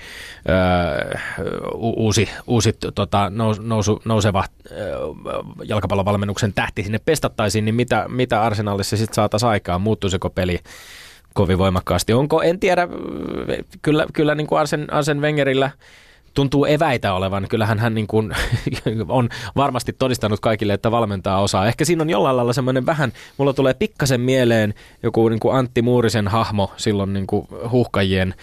[0.48, 1.18] öö,
[1.74, 4.44] uusi, uusi tota, nous, nousu, nouseva
[5.64, 9.80] jalkapallovalmennuksen tähti sinne pestattaisiin, niin mitä, mitä arsenaalissa sitten saataisiin aikaan?
[9.80, 10.58] Muuttuisiko peli
[11.34, 12.12] kovin voimakkaasti?
[12.12, 12.88] Onko, en tiedä,
[13.82, 15.70] kyllä, kyllä niin kuin Arsen, Arsen Wengerillä–
[16.34, 17.46] tuntuu eväitä olevan.
[17.48, 18.32] Kyllähän hän niin kuin
[19.08, 21.66] on varmasti todistanut kaikille, että valmentaa osaa.
[21.66, 25.82] Ehkä siinä on jollain lailla semmoinen vähän, mulla tulee pikkasen mieleen joku niin kuin Antti
[25.82, 28.34] Muurisen hahmo silloin niin kuin huhkajien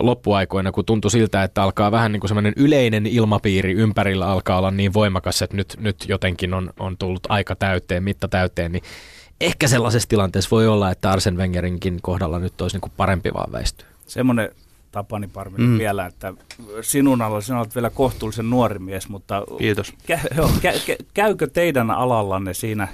[0.00, 4.70] loppuaikoina, kun tuntui siltä, että alkaa vähän niin kuin semmoinen yleinen ilmapiiri ympärillä alkaa olla
[4.70, 8.82] niin voimakas, että nyt, nyt jotenkin on, on tullut aika täyteen, mitta täyteen, niin
[9.40, 13.52] ehkä sellaisessa tilanteessa voi olla, että Arsen Wengerinkin kohdalla nyt olisi niin kuin parempi vaan
[13.52, 13.86] väistyä.
[14.06, 14.50] Semmoinen
[14.92, 15.78] Tapani Parminen mm.
[15.78, 16.34] vielä, että
[16.80, 19.94] sinun alla sinä olet vielä kohtuullisen nuori mies, mutta Kiitos.
[20.06, 22.88] Kä, jo, kä, kä, käykö teidän alallanne siinä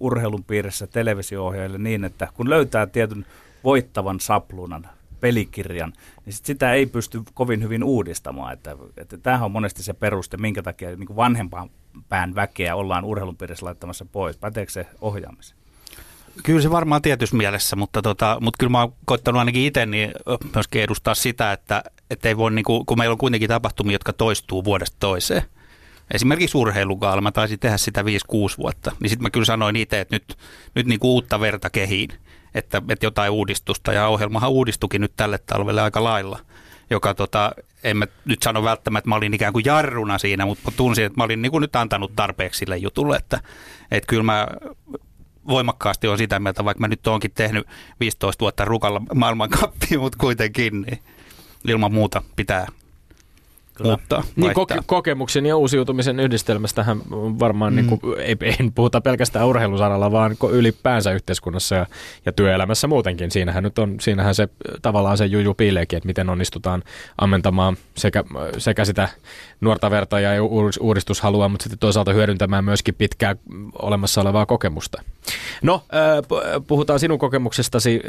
[0.00, 3.26] urheilun piirissä televisio niin, että kun löytää tietyn
[3.64, 4.88] voittavan sapluunan,
[5.20, 5.92] pelikirjan,
[6.24, 8.52] niin sit sitä ei pysty kovin hyvin uudistamaan.
[8.52, 11.70] Että, että tämähän on monesti se peruste, minkä takia niin vanhempaan
[12.08, 14.36] pään väkeä ollaan urheilun piirissä laittamassa pois.
[14.36, 15.59] Päteekö se ohjaamiseen?
[16.42, 20.12] Kyllä se varmaan tietyssä mielessä, mutta, tota, mutta kyllä mä oon koittanut ainakin itse niin
[20.54, 21.82] myöskin edustaa sitä, että,
[22.24, 25.42] ei voi, niin kuin, kun meillä on kuitenkin tapahtumia, jotka toistuu vuodesta toiseen.
[26.14, 28.04] Esimerkiksi urheilukaalla, mä taisin tehdä sitä 5-6
[28.58, 30.38] vuotta, niin sitten mä kyllä sanoin itse, että nyt,
[30.74, 32.10] nyt niin kuin uutta verta kehiin,
[32.54, 36.38] että, että jotain uudistusta, ja ohjelmahan uudistukin nyt tälle talvelle aika lailla
[36.90, 37.52] joka tota,
[37.84, 41.16] en mä nyt sano välttämättä, että mä olin ikään kuin jarruna siinä, mutta tunsin, että
[41.16, 43.40] mä olin niin kuin nyt antanut tarpeeksi sille jutulle, että,
[43.90, 44.46] että kyllä mä
[45.48, 47.66] voimakkaasti on sitä mieltä, vaikka mä nyt oonkin tehnyt
[48.00, 50.98] 15 vuotta rukalla maailmankappia, mutta kuitenkin niin
[51.68, 52.66] ilman muuta pitää
[53.82, 54.22] muuttaa.
[54.36, 57.76] Niin koke- kokemuksen ja uusiutumisen yhdistelmästähän varmaan, mm.
[57.76, 61.86] niin kuin, ei, ei puhuta pelkästään urheilusaralla, vaan ylipäänsä yhteiskunnassa ja,
[62.26, 63.30] ja työelämässä muutenkin.
[63.30, 64.48] Siinähän nyt on, siinähän se
[64.82, 66.82] tavallaan se juju piileekin, että miten onnistutaan
[67.18, 68.24] ammentamaan sekä,
[68.58, 69.08] sekä sitä
[69.60, 70.30] nuorta verta ja
[70.80, 73.36] uudistushalua, mutta sitten toisaalta hyödyntämään myöskin pitkää
[73.82, 75.02] olemassa olevaa kokemusta.
[75.62, 75.82] No,
[76.66, 78.00] puhutaan sinun kokemuksestasi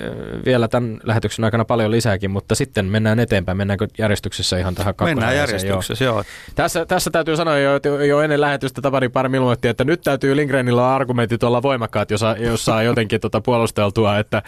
[0.46, 3.58] vielä tämän lähetyksen aikana paljon lisääkin, mutta sitten mennään eteenpäin.
[3.58, 6.24] Mennäänkö järjestyksessä ihan tähän Mennään järjestyksessä järjestyksessä, joo.
[6.56, 10.36] Tässä, tässä täytyy sanoa jo, että jo ennen lähetystä Tapani Parmi ilmoitti, että nyt täytyy
[10.36, 14.44] Lindgrenillä olla argumentit olla voimakkaat, jos, jos saa jotenkin tota puolusteltua, että,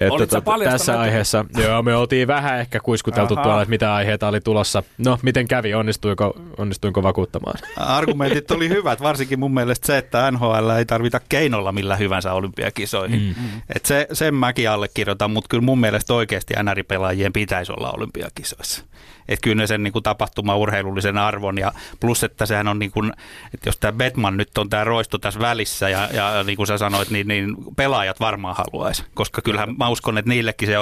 [0.00, 3.44] että sä tota, tässä aiheessa, joo, me oltiin vähän ehkä kuiskuteltu Ahaa.
[3.44, 4.82] tuolla, että mitä aiheita oli tulossa.
[4.98, 7.58] No, miten kävi, onnistuiko, onnistuinko vakuuttamaan?
[7.76, 13.20] Argumentit oli hyvät, varsinkin mun mielestä se, että NHL ei tarvita keinolla millä hyvänsä olympiakisoihin.
[13.20, 13.62] Mm.
[13.76, 18.84] Et se, sen mäkin allekirjoitan, mutta kyllä mun mielestä oikeasti NR-pelaajien pitäisi olla olympiakisoissa.
[19.28, 23.12] Et kyllä sen niin kuin tapahtuma-urheilullisen arvon ja plus, että sehän on niin kuin,
[23.54, 26.78] että jos tämä Betman nyt on tämä roisto tässä välissä ja, ja niin kuin sä
[26.78, 30.74] sanoit, niin, niin pelaajat varmaan haluaisi, koska kyllähän mä uskon, että niillekin se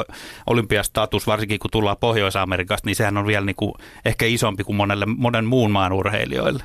[0.46, 3.72] olympiastatus, varsinkin kun tullaan Pohjois-Amerikasta, niin sehän on vielä niin kuin
[4.04, 6.62] ehkä isompi kuin monelle, monen muun maan urheilijoille.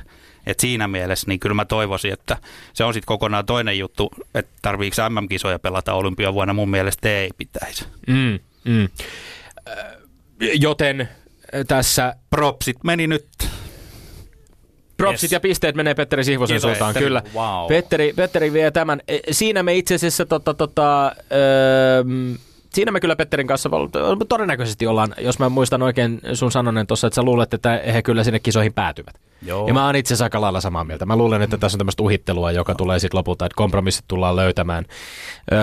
[0.48, 2.38] Et siinä mielessä niin kyllä mä toivoisin, että
[2.74, 7.86] se on sitten kokonaan toinen juttu, että tarviiko MM-kisoja pelata olympiavuonna, mun mielestä ei pitäisi.
[8.08, 8.90] Mm, mm.
[10.40, 11.10] Joten
[11.68, 13.28] tässä Propsit meni nyt.
[14.98, 15.32] propsit Yes.
[15.32, 17.06] ja pisteet menee Petteri Sihvosen Kiitos, suuntaan, Petteri.
[17.06, 17.22] kyllä.
[17.36, 17.68] Wow.
[17.68, 19.02] Petteri, Petteri vie tämän.
[19.08, 22.04] E, Siinä me itse asiassa tota, tota, öö,
[22.74, 23.70] Siinä me kyllä Petterin kanssa
[24.30, 28.24] todennäköisesti ollaan, jos mä muistan oikein sun sanonen tuossa, että sä luulet, että he kyllä
[28.24, 29.16] sinne kisoihin päätyvät.
[29.42, 29.68] Joo.
[29.68, 31.06] Ja mä oon itse asiassa aika lailla samaa mieltä.
[31.06, 34.86] Mä luulen, että tässä on tämmöistä uhittelua, joka tulee sitten lopulta, että kompromissit tullaan löytämään.
[35.52, 35.60] Öö,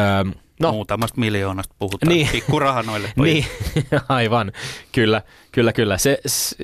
[0.61, 0.73] No.
[0.73, 2.09] Muutamasta miljoonasta puhutaan.
[2.09, 2.25] Niin.
[2.27, 2.33] Niin.
[2.33, 4.03] Pikkuraha noille niin, pojille.
[4.09, 4.53] aivan.
[4.93, 5.99] Kyllä, kyllä, kyllä.
[5.99, 6.57] Se, s,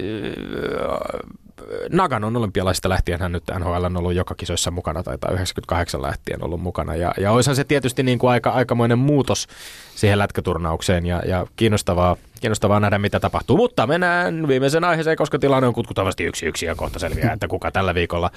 [1.91, 6.61] Naganon olympialaisista lähtien hän nyt NHL on ollut joka kisoissa mukana, taitaa 98 lähtien ollut
[6.61, 6.95] mukana.
[6.95, 9.49] Ja, ja olisihan se tietysti niin kuin aika, aikamoinen muutos
[9.95, 13.57] siihen lätkäturnaukseen ja, ja kiinnostavaa, kiinnostavaa nähdä, mitä tapahtuu.
[13.57, 17.71] Mutta mennään viimeisen aiheeseen, koska tilanne on kutkutavasti yksi yksi ja kohta selviää, että kuka
[17.71, 18.31] tällä viikolla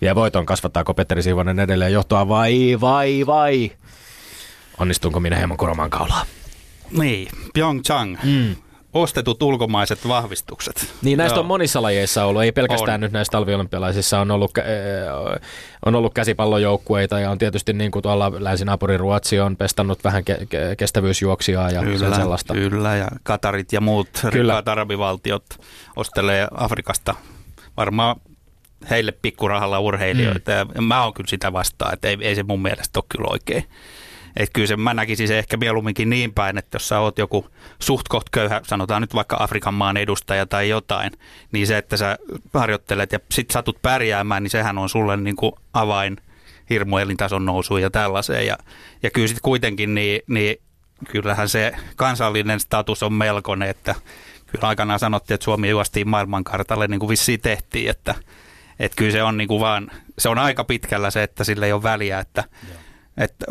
[0.00, 0.46] vie voiton.
[0.46, 3.70] Kasvattaako Petteri Siivonen edelleen johtoa vai, vai, vai?
[4.78, 6.24] Onnistunko minä hieman kuromaan kaulaa?
[6.90, 8.16] Niin, Pyeongchang.
[8.24, 8.56] Mm.
[8.94, 10.94] Ostetut ulkomaiset vahvistukset.
[11.02, 11.40] Niin näistä Joo.
[11.40, 13.00] on monissa lajeissa ollut, ei pelkästään On.
[13.00, 14.64] nyt näistä talviolympialaisissa on ollut, äh,
[15.86, 20.42] on ollut käsipallojoukkueita ja on tietysti niin kuin tuolla länsinaapurin Ruotsi on pestannut vähän ke-
[20.44, 22.54] ke- kestävyysjuoksia ja Kyllä, sellaista.
[22.54, 24.30] kyllä, ja Katarit ja muut Kyllä.
[24.32, 25.44] rikkaat arabivaltiot
[25.96, 27.14] ostelee Afrikasta
[27.76, 28.16] varmaan
[28.90, 30.50] heille pikkurahalla urheilijoita.
[30.64, 30.70] Mm.
[30.74, 33.64] Ja mä oon kyllä sitä vastaan, että ei, ei se mun mielestä ole kyllä oikein.
[34.36, 37.46] Et kyllä se, mä näkisin se ehkä mieluumminkin niin päin, että jos sä oot joku
[37.78, 41.12] suht koht köyhä, sanotaan nyt vaikka Afrikan maan edustaja tai jotain,
[41.52, 42.18] niin se, että sä
[42.54, 46.16] harjoittelet ja sit satut pärjäämään, niin sehän on sulle niin kuin avain
[46.70, 48.46] hirmu elintason nousuun ja tällaiseen.
[48.46, 48.58] Ja,
[49.02, 50.56] ja kyllä sitten kuitenkin, niin, niin
[51.08, 53.94] kyllähän se kansallinen status on melkoinen, että
[54.46, 58.14] kyllä aikanaan sanottiin, että Suomi juostiin maailmankartalle niin kuin vissiin tehtiin, että,
[58.78, 61.72] että kyllä se on niin kuin vaan, se on aika pitkällä se, että sillä ei
[61.72, 62.44] ole väliä, että,
[63.16, 63.46] että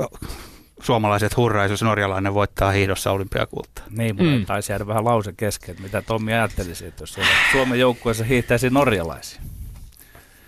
[0.84, 3.86] suomalaiset hurraa, jos norjalainen voittaa hiihdossa olympiakultaa.
[3.90, 4.46] Niin, mutta Mm.
[4.46, 7.18] taisi jäädä vähän lause kesken, mitä Tommi ajattelisi, että jos
[7.52, 9.42] Suomen joukkueessa hiihtäisi norjalaisia.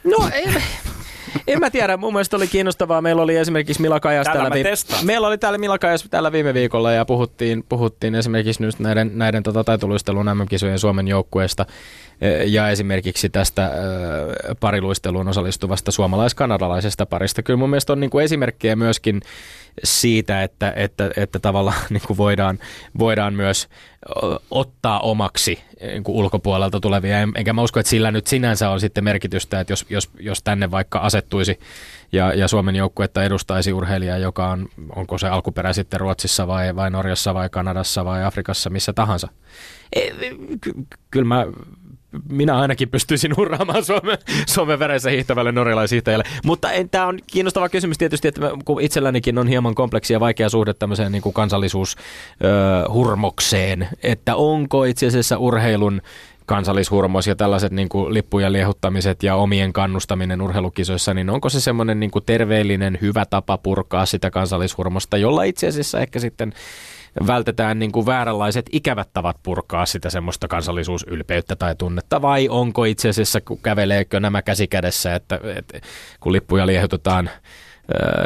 [0.03, 0.63] No en,
[1.47, 3.01] en mä tiedä, mun mielestä oli kiinnostavaa.
[3.01, 5.05] Meillä oli esimerkiksi Mila Kajas Täällä täällä, testaan.
[5.05, 9.43] Meillä oli täällä Mila Kajas täällä viime viikolla ja puhuttiin, puhuttiin esimerkiksi nyt näiden, näiden
[9.43, 11.65] tota, taitoluistelun MM-kisojen Suomen joukkueesta
[12.45, 13.71] ja esimerkiksi tästä
[14.59, 17.43] pariluisteluun osallistuvasta suomalais-kanadalaisesta parista.
[17.43, 19.21] Kyllä mun mielestä on niin kuin esimerkkejä myöskin
[19.83, 22.59] siitä, että, että, että tavallaan niin kuin voidaan,
[22.99, 23.67] voidaan myös
[24.51, 27.19] ottaa omaksi niin kuin ulkopuolelta tulevia.
[27.19, 30.43] En- Enkä mä usko, että sillä nyt sinänsä on sitten merkitystä, että jos, jos, jos
[30.43, 31.59] tänne vaikka asettuisi
[32.11, 36.91] ja, ja Suomen joukkuetta edustaisi urheilija, joka on, onko se alkuperä sitten Ruotsissa vai, vai
[36.91, 39.27] Norjassa vai Kanadassa vai Afrikassa, missä tahansa.
[39.93, 40.01] E,
[40.61, 40.73] ky-
[41.11, 41.45] kyllä mä
[42.29, 46.25] minä ainakin pystyisin hurraamaan Suomen, Suomen veressä hiihtävälle norjalaishiihtäjälle.
[46.43, 50.73] Mutta tämä on kiinnostava kysymys tietysti, että kun itsellänikin on hieman kompleksi ja vaikea suhde
[50.73, 56.01] tämmöiseen niin kuin kansallisuushurmokseen, että onko itse asiassa urheilun
[56.45, 61.99] kansallishurmos ja tällaiset niin kuin lippujen liehuttamiset ja omien kannustaminen urheilukisoissa, niin onko se semmoinen
[61.99, 66.53] niin terveellinen, hyvä tapa purkaa sitä kansallishurmosta, jolla itse asiassa ehkä sitten
[67.27, 73.09] vältetään niin kuin vääränlaiset ikävät tavat purkaa sitä semmoista kansallisuusylpeyttä tai tunnetta, vai onko itse
[73.09, 75.79] asiassa, kun käveleekö nämä käsi kädessä, että, että
[76.19, 77.29] kun lippuja liehutetaan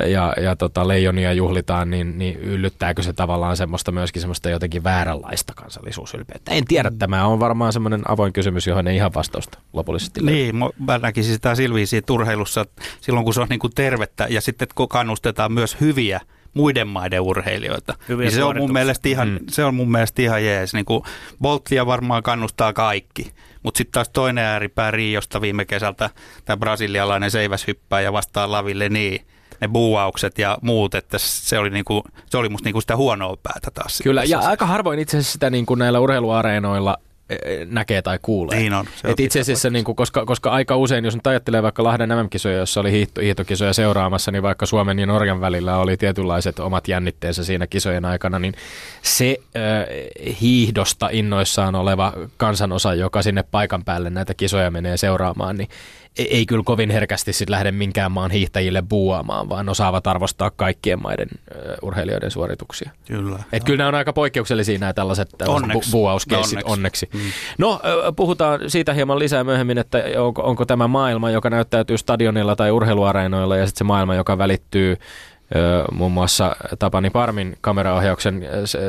[0.07, 5.53] ja, ja tota, leijonia juhlitaan, niin, niin yllyttääkö se tavallaan semmoista myöskin semmoista jotenkin vääränlaista
[5.53, 6.51] kansallisuusylpeyttä?
[6.51, 10.37] En tiedä, tämä on varmaan semmoinen avoin kysymys, johon ei ihan vastausta lopullisesti löydy.
[10.37, 14.27] Niin, mä- näkisin sitä silviisiä että urheilussa että silloin, kun se on niin kuin tervettä
[14.29, 16.21] ja sitten kun kannustetaan myös hyviä
[16.53, 17.93] muiden maiden urheilijoita.
[18.09, 19.33] Hyviä niin se on mun mielestä ihan, Mm.
[19.33, 19.45] mm.
[19.49, 20.73] se on mun mielestä ihan jees.
[20.73, 21.03] Niin kuin
[21.41, 23.31] Bolttia varmaan kannustaa kaikki.
[23.63, 26.09] Mutta sitten taas toinen ääripää Riosta viime kesältä,
[26.45, 29.25] tämä brasilialainen seiväshyppää ja vastaa laville niin
[29.61, 33.71] ne buuaukset ja muut, että se oli, niinku, se oli musta niinku sitä huonoa päätä
[33.73, 33.99] taas.
[34.03, 36.97] Kyllä, ja aika harvoin itse asiassa sitä niin kuin näillä urheiluareenoilla
[37.29, 38.59] eh, näkee tai kuulee.
[38.59, 38.85] Niin on.
[38.95, 41.83] Se on Et itse asiassa, niin kuin, koska, koska aika usein, jos nyt ajattelee vaikka
[41.83, 46.59] Lahden MM-kisoja, jossa oli hiihto, hiihtokisoja seuraamassa, niin vaikka Suomen ja Norjan välillä oli tietynlaiset
[46.59, 48.53] omat jännitteensä siinä kisojen aikana, niin
[49.01, 55.69] se äh, hiihdosta innoissaan oleva kansanosa, joka sinne paikan päälle näitä kisoja menee seuraamaan, niin
[56.17, 61.01] ei, ei kyllä kovin herkästi sit lähde minkään maan hiihtäjille buuaamaan, vaan osaavat arvostaa kaikkien
[61.01, 61.27] maiden
[61.81, 62.91] urheilijoiden suorituksia.
[63.07, 63.39] Kyllä.
[63.51, 65.91] Et kyllä nämä on aika poikkeuksellisia nämä tällaiset, tällaiset Onneksi.
[65.91, 66.57] bu- Onneksi.
[66.63, 67.09] onneksi.
[67.13, 67.19] Mm.
[67.57, 67.81] No,
[68.15, 73.57] puhutaan siitä hieman lisää myöhemmin, että onko, onko tämä maailma, joka näyttäytyy stadionilla tai urheiluareenoilla
[73.57, 74.97] ja sitten se maailma, joka välittyy
[75.91, 78.43] muun muassa Tapani Parmin kameraohjauksen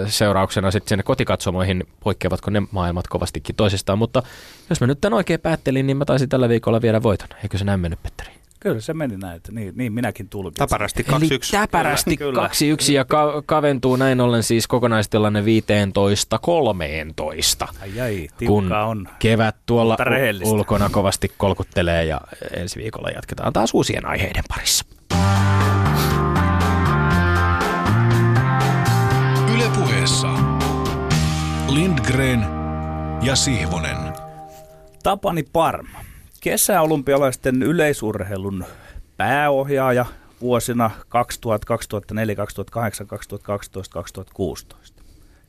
[0.07, 4.23] seurauksena sitten sinne kotikatsomoihin, poikkeavatko ne maailmat kovastikin toisistaan, mutta
[4.70, 7.29] jos mä nyt tämän oikein päättelin, niin mä taisin tällä viikolla viedä voiton.
[7.42, 8.40] Eikö se näin mennyt, Petteri?
[8.61, 10.68] Kyllä se meni näin, että niin, niin minäkin tulkitsin.
[10.68, 11.51] Taparasti Eli 2-1.
[11.51, 12.49] täpärästi Kyllä,
[12.88, 15.44] 2-1 ja ka- kaventuu näin ollen siis kokonaistilanne 15-13.
[17.83, 19.09] Ai ai, kun on.
[19.18, 19.96] kevät tuolla
[20.44, 22.20] ulkona kovasti kolkuttelee ja
[22.57, 24.85] ensi viikolla jatketaan taas uusien aiheiden parissa.
[30.00, 30.28] Ylepuheessa
[31.68, 32.46] Lindgren
[33.22, 33.96] ja Sihvonen.
[35.02, 35.98] Tapani Parma,
[36.40, 38.64] kesäolympialaisten yleisurheilun
[39.16, 40.06] pääohjaaja
[40.40, 45.02] vuosina 2000, 2004, 2008, 2012, 2016.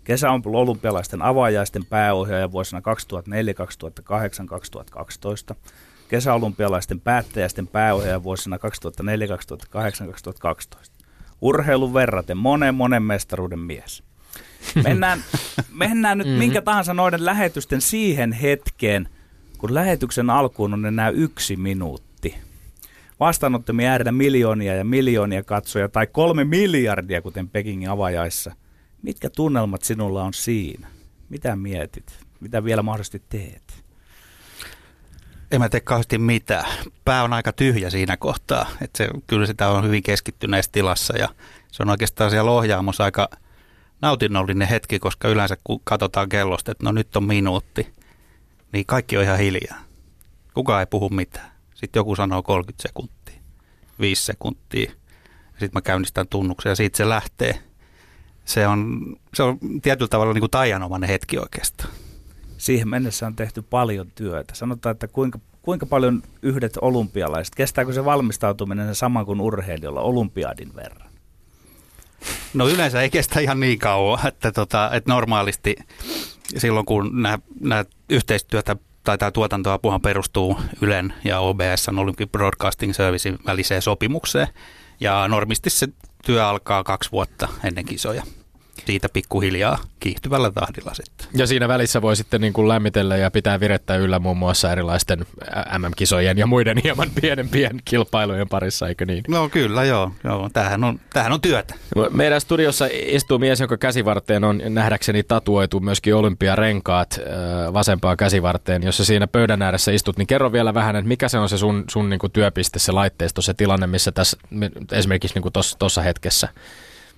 [0.04, 5.56] Kesäolympialaisten avaajaisten pääohjaaja vuosina 2004, 2008, 2012.
[6.08, 10.96] Kesäolympialaisten päättäjäisten pääohjaaja vuosina 2004, 2008, 2012.
[11.42, 14.11] Urheilun verraten monen monen mestaruuden mies.
[14.84, 15.24] Mennään,
[15.70, 19.10] mennään nyt minkä tahansa noiden lähetysten siihen hetkeen,
[19.58, 22.36] kun lähetyksen alkuun on enää yksi minuutti.
[23.20, 28.56] Vastaanottamien äärellä miljoonia ja miljoonia katsoja tai kolme miljardia, kuten Pekingin avajaissa.
[29.02, 30.88] Mitkä tunnelmat sinulla on siinä?
[31.30, 32.20] Mitä mietit?
[32.40, 33.84] Mitä vielä mahdollisesti teet?
[35.52, 36.66] En mä tee kauheasti mitään.
[37.06, 38.70] Pää on aika tyhjä siinä kohtaa.
[38.82, 41.30] Että se, kyllä sitä on hyvin keskittyneessä tilassa ja
[41.72, 43.30] se on oikeastaan siellä ohjaamossa aika
[44.02, 47.94] nautinnollinen hetki, koska yleensä kun katsotaan kellosta, että no nyt on minuutti,
[48.74, 49.80] niin kaikki on ihan hiljaa.
[50.54, 51.52] Kukaan ei puhu mitään.
[51.74, 53.42] Sitten joku sanoo 30 sekuntia,
[54.00, 54.92] 5 sekuntia.
[55.50, 57.62] Sitten mä käynnistän tunnuksen ja siitä se lähtee.
[58.46, 59.02] Se on,
[59.34, 61.90] se on tietyllä tavalla niin kuin taianomainen hetki oikeastaan.
[62.58, 64.56] Siihen mennessä on tehty paljon työtä.
[64.56, 71.11] Sanotaan, että kuinka, kuinka paljon yhdet olympialaiset, kestääkö se valmistautuminen sama kuin urheilijoilla olympiadin verran?
[72.54, 75.76] No yleensä ei kestä ihan niin kauan, että, tota, että normaalisti
[76.58, 83.40] silloin kun nämä, nämä yhteistyötä tai tämä tuotantoapuhan perustuu Ylen ja OBS, Olympic Broadcasting Servicein
[83.46, 84.48] väliseen sopimukseen.
[85.00, 85.88] Ja normisti se
[86.26, 88.24] työ alkaa kaksi vuotta ennen kisoja.
[88.86, 91.28] Siitä pikkuhiljaa kiihtyvällä tahdilla sitten.
[91.34, 95.26] Ja siinä välissä voi sitten niin kuin lämmitellä ja pitää virettä yllä muun muassa erilaisten
[95.78, 99.24] MM-kisojen ja muiden hieman pienempien kilpailujen parissa, eikö niin?
[99.28, 100.50] No kyllä joo, joo.
[100.54, 101.76] Tämähän, on, tämähän on työtä.
[102.10, 107.20] Meidän studiossa istuu mies, jonka käsivarteen on nähdäkseni tatuoitu myöskin olympiarenkaat
[107.74, 108.84] vasempaan käsivarteen.
[108.84, 111.58] Jos sä siinä pöydän ääressä istut, niin kerro vielä vähän, että mikä se on se
[111.58, 114.38] sun, sun niin kuin työpiste, se laitteisto, se tilanne, missä tässä
[114.92, 116.48] esimerkiksi niin tuossa hetkessä,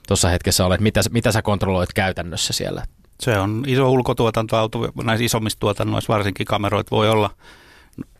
[0.07, 0.81] tossa hetkessä olet.
[0.81, 2.83] Mitä, mitä sä kontrolloit käytännössä siellä?
[3.19, 7.29] Se on iso ulkotuotantoauto, näissä isommissa tuotannoissa varsinkin kameroit voi olla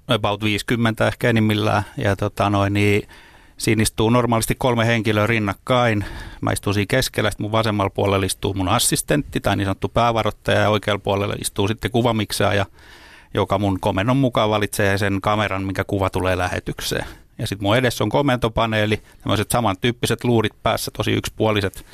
[0.08, 1.84] about 50 ehkä enimmillään.
[1.98, 3.08] Ja tota noin, niin
[3.58, 6.06] siinä istuu normaalisti kolme henkilöä rinnakkain.
[6.42, 10.60] Mä istun siinä keskellä, sitten mun vasemmalla puolella istuu mun assistentti tai niin sanottu päävaroittaja
[10.60, 12.66] ja oikealla puolella istuu sitten kuvamiksaaja,
[13.34, 17.06] joka mun komennon mukaan valitsee sen kameran, minkä kuva tulee lähetykseen.
[17.38, 21.86] Ja sitten mun edessä on komentopaneeli, tämmöiset samantyyppiset luurit päässä, tosi yksipuoliset.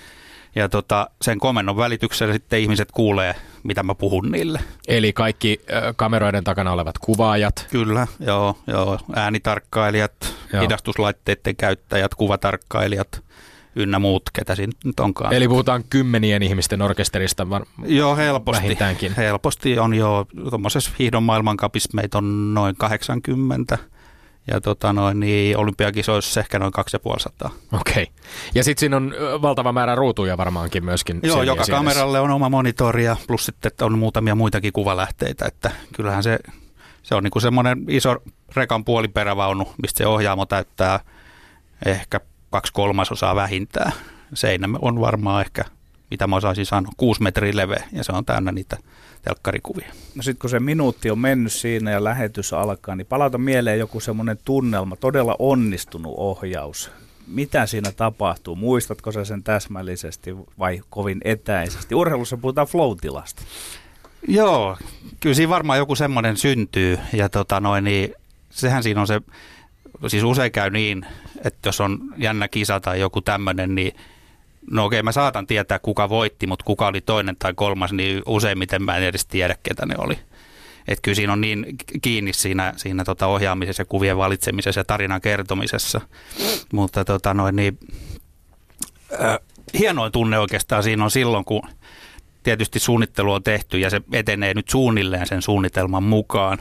[0.55, 4.59] Ja tota, sen komennon välityksellä sitten ihmiset kuulee, mitä mä puhun niille.
[4.87, 7.67] Eli kaikki ö, kameroiden takana olevat kuvaajat.
[7.71, 8.99] Kyllä, joo, joo.
[9.15, 10.63] äänitarkkailijat, joo.
[10.63, 13.23] hidastuslaitteiden käyttäjät, kuvatarkkailijat
[13.75, 15.33] ynnä muut, ketä siinä nyt onkaan.
[15.33, 17.49] Eli puhutaan kymmenien ihmisten orkesterista.
[17.49, 18.63] Var- joo, helposti.
[18.63, 19.13] vähintäänkin.
[19.17, 23.77] Helposti on jo, tuommoisessa hiihdon maailmankapissa meitä on noin 80
[24.51, 27.49] ja tota noin, niin olympiakisoissa ehkä noin 250.
[27.73, 28.03] Okei.
[28.03, 28.05] Okay.
[28.55, 31.19] Ja sitten siinä on valtava määrä ruutuja varmaankin myöskin.
[31.23, 31.77] Joo, joka siinä.
[31.77, 36.39] kameralle on oma monitori ja plus sitten että on muutamia muitakin kuvalähteitä, että kyllähän se,
[37.03, 38.15] se on niinku semmoinen iso
[38.55, 40.99] rekan puoliperävaunu, mistä se ohjaamo täyttää
[41.85, 42.19] ehkä
[42.51, 43.91] kaksi kolmasosaa vähintään.
[44.33, 45.63] Seinä on varmaan ehkä,
[46.11, 48.77] mitä mä osaisin sanoa, kuusi metriä leveä ja se on täynnä niitä
[49.21, 49.87] telkkarikuvia.
[50.15, 53.99] No sitten kun se minuutti on mennyt siinä ja lähetys alkaa, niin palauta mieleen joku
[53.99, 56.91] semmoinen tunnelma, todella onnistunut ohjaus.
[57.27, 58.55] Mitä siinä tapahtuu?
[58.55, 61.95] Muistatko sä sen täsmällisesti vai kovin etäisesti?
[61.95, 63.41] Urheilussa puhutaan flow-tilasta.
[64.27, 64.77] Joo,
[65.19, 68.13] kyllä siinä varmaan joku semmoinen syntyy ja tota noin, niin
[68.49, 69.21] sehän siinä on se,
[70.07, 71.05] siis usein käy niin,
[71.43, 73.95] että jos on jännä kisa tai joku tämmöinen, niin
[74.71, 78.83] no okei, mä saatan tietää kuka voitti, mutta kuka oli toinen tai kolmas, niin useimmiten
[78.83, 80.19] mä en edes tiedä, ketä ne oli.
[80.87, 81.65] Että kyllä siinä on niin
[82.01, 86.01] kiinni siinä, siinä tota ohjaamisessa ja kuvien valitsemisessa ja tarinan kertomisessa.
[86.73, 87.79] Mutta tota noin, niin,
[89.21, 89.39] äh,
[89.79, 91.61] hienoin tunne oikeastaan siinä on silloin, kun
[92.43, 96.57] tietysti suunnittelu on tehty ja se etenee nyt suunnilleen sen suunnitelman mukaan.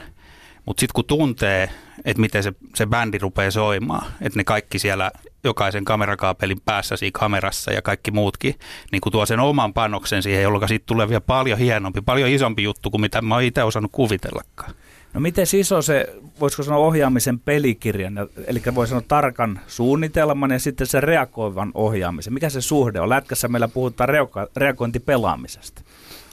[0.65, 1.69] Mutta sitten kun tuntee,
[2.05, 5.11] että miten se, se bändi rupeaa soimaan, että ne kaikki siellä
[5.43, 8.55] jokaisen kamerakaapelin päässä siinä kamerassa ja kaikki muutkin,
[8.91, 12.63] niin kun tuo sen oman panoksen siihen, jolloin siitä tulee vielä paljon hienompi, paljon isompi
[12.63, 14.73] juttu kuin mitä mä oon itse osannut kuvitellakaan.
[15.13, 20.87] No miten iso se, voisiko sanoa ohjaamisen pelikirjan, eli voi sanoa tarkan suunnitelman ja sitten
[20.87, 22.33] se reagoivan ohjaamisen.
[22.33, 23.09] Mikä se suhde on?
[23.09, 24.09] Lätkässä meillä puhutaan
[24.55, 25.81] reagointipelaamisesta.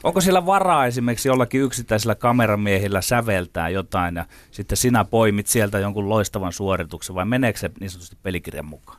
[0.07, 6.09] Onko siellä varaa esimerkiksi jollakin yksittäisellä kameramiehillä säveltää jotain ja sitten sinä poimit sieltä jonkun
[6.09, 8.99] loistavan suorituksen vai meneekö se niin sanotusti pelikirjan mukaan?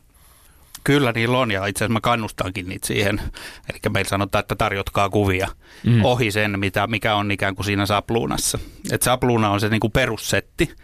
[0.83, 3.21] Kyllä niillä on ja itse asiassa mä kannustankin niitä siihen.
[3.69, 5.47] Eli meillä sanotaan, että tarjotkaa kuvia
[5.85, 6.05] mm.
[6.05, 8.59] ohi sen, mitä, mikä on ikään kuin siinä sapluunassa.
[8.91, 10.75] Et sapluuna on se niin kuin perussetti.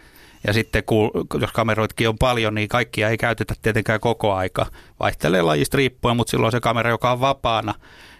[0.46, 1.10] Ja sitten kun,
[1.40, 4.66] jos kameroitkin on paljon, niin kaikkia ei käytetä tietenkään koko aika.
[5.00, 7.74] Vaihtelee lajista riippuen, mutta silloin se kamera, joka on vapaana,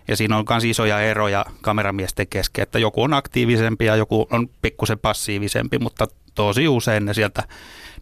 [0.09, 4.49] ja siinä on myös isoja eroja kameramiesten kesken, että joku on aktiivisempi ja joku on
[4.63, 7.43] pikkusen passiivisempi, mutta tosi usein ne sieltä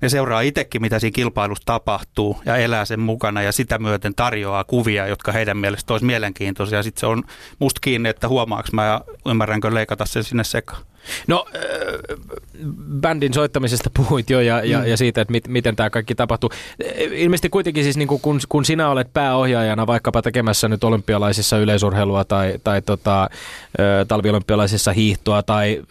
[0.00, 4.64] ne seuraa itsekin, mitä siinä kilpailussa tapahtuu ja elää sen mukana ja sitä myöten tarjoaa
[4.64, 6.82] kuvia, jotka heidän mielestä olisi mielenkiintoisia.
[6.82, 7.22] Sitten se on
[7.58, 10.82] musta kiinni, että huomaaks mä ja ymmärränkö leikata sen sinne sekaan.
[11.26, 11.60] No, äh,
[13.00, 14.86] bändin soittamisesta puhuit jo ja, ja, mm.
[14.86, 16.50] ja siitä, että mit, miten tämä kaikki tapahtuu.
[17.12, 22.54] Ilmeisesti kuitenkin siis, niin kun, kun sinä olet pääohjaajana vaikkapa tekemässä nyt olympialaisissa yleisurheilua tai,
[22.64, 23.30] tai tota,
[24.08, 25.82] talviolympialaisissa hiihtoa tai,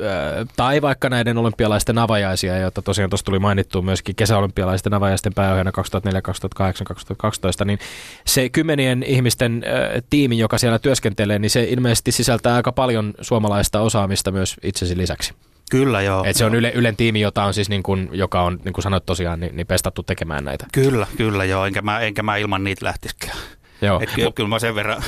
[0.56, 6.22] tai vaikka näiden olympialaisten avajaisia, joita tosiaan tuossa tuli mainittu myöskin kesäolympialaisten avajaisten pääohjaajana 2004,
[6.22, 7.80] 2008, 2012, niin
[8.26, 9.64] se kymmenien ihmisten
[10.10, 15.34] tiimi, joka siellä työskentelee, niin se ilmeisesti sisältää aika paljon suomalaista osaamista myös itsesi lisäksi.
[15.72, 16.24] Kyllä joo.
[16.24, 18.84] Et se on Yle, Ylen tiimi, jota on siis niin kuin, joka on, niin kuin
[18.84, 20.66] sanoit tosiaan, niin, niin pestattu tekemään näitä.
[20.74, 23.38] Kyllä, kyllä joo, enkä mä, enkä mä ilman niitä lähtisikään.
[23.82, 24.00] Joo.
[24.04, 25.04] Et kyllä, kyllä mä sen verran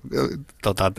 [0.62, 0.92] tota,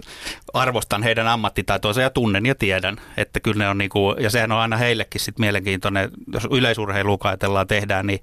[0.54, 4.58] arvostan heidän ammattitaitoansa ja tunnen ja tiedän, että kyllä ne on niinku, ja sehän on
[4.58, 8.20] aina heillekin sit mielenkiintoinen, jos yleisurheilua ajatellaan tehdään, niin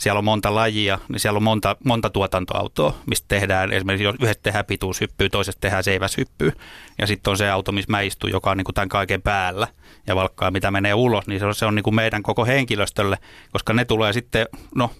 [0.00, 4.42] siellä on monta lajia, niin siellä on monta, monta tuotantoautoa, mistä tehdään, esimerkiksi jos yhdessä
[4.42, 6.52] tehdään pituushyppyä, toisesta tehdään seiväshyppyä,
[6.98, 9.68] ja sitten on se auto, missä mä istun, joka on niin kuin tämän kaiken päällä,
[10.06, 13.18] ja valkkaa, mitä menee ulos, niin se on, se on niin kuin meidän koko henkilöstölle,
[13.52, 14.90] koska ne tulee sitten, no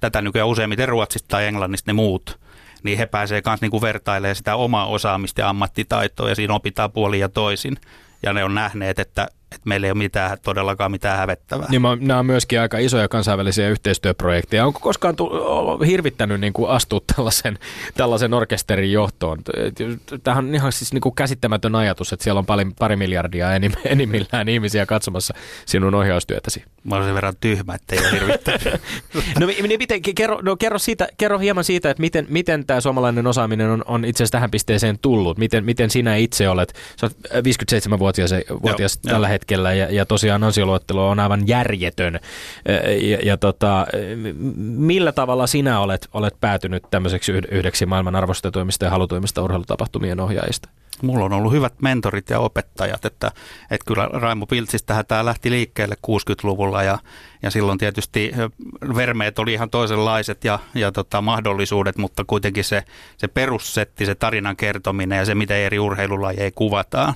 [0.00, 2.40] tätä nykyään useimmiten Ruotsista tai Englannista ne muut,
[2.82, 7.20] niin he pääsee myös niin vertailemaan sitä omaa osaamista ja ammattitaitoa, ja siinä opitaan puolin
[7.20, 7.76] ja toisin.
[8.22, 11.66] Ja ne on nähneet, että että meillä ei ole mitään, todellakaan mitään hävettävää.
[11.70, 14.66] Niin nämä on myöskin aika isoja kansainvälisiä yhteistyöprojekteja.
[14.66, 15.30] Onko koskaan tu-
[15.86, 17.58] hirvittänyt niin kuin astua tällaisen,
[17.94, 19.38] tällaisen orkesterin johtoon?
[20.22, 23.72] Tämähän on ihan siis niin kuin käsittämätön ajatus, että siellä on pari, pari miljardia enim,
[23.84, 25.34] enimmillään ihmisiä katsomassa
[25.66, 26.64] sinun ohjaustyötäsi.
[26.84, 28.80] Mä olen sen verran tyhmä, että ei ole hirvittänyt.
[29.40, 33.26] no, niin miten, kerro, no, kerro, siitä, kerro hieman siitä, että miten, miten tämä suomalainen
[33.26, 35.38] osaaminen on, on itse asiassa tähän pisteeseen tullut.
[35.38, 38.30] Miten, miten sinä itse olet, sä olet 57-vuotias
[38.62, 39.32] vuotias Joo, tällä jo.
[39.32, 42.20] hetkellä hetkellä ja, ja tosiaan ansioluettelo on aivan järjetön.
[43.00, 43.86] Ja, ja tota,
[44.56, 50.68] millä tavalla sinä olet, olet päätynyt tämmöiseksi yhdeksi maailman arvostetuimmista ja halutuimmista urheilutapahtumien ohjaajista?
[51.02, 53.30] Mulla on ollut hyvät mentorit ja opettajat, että,
[53.70, 56.98] että kyllä Raimo Piltsistähän tämä lähti liikkeelle 60-luvulla ja,
[57.42, 58.32] ja silloin tietysti
[58.96, 62.84] vermeet oli ihan toisenlaiset ja, ja tota, mahdollisuudet, mutta kuitenkin se,
[63.16, 67.14] se perussetti, se tarinan kertominen ja se, miten eri urheilulajeja kuvataan,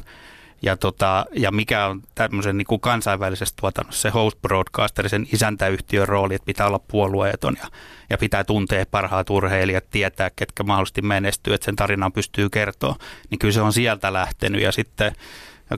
[0.62, 6.08] ja, tota, ja mikä on tämmöisen niin kuin kansainvälisessä tuotannossa se host broadcaster, sen isäntäyhtiön
[6.08, 7.68] rooli, että pitää olla puolueeton ja,
[8.10, 12.96] ja pitää tuntea parhaat urheilijat, tietää, ketkä mahdollisesti menestyy, että sen tarinan pystyy kertoa,
[13.30, 15.12] niin kyllä se on sieltä lähtenyt ja sitten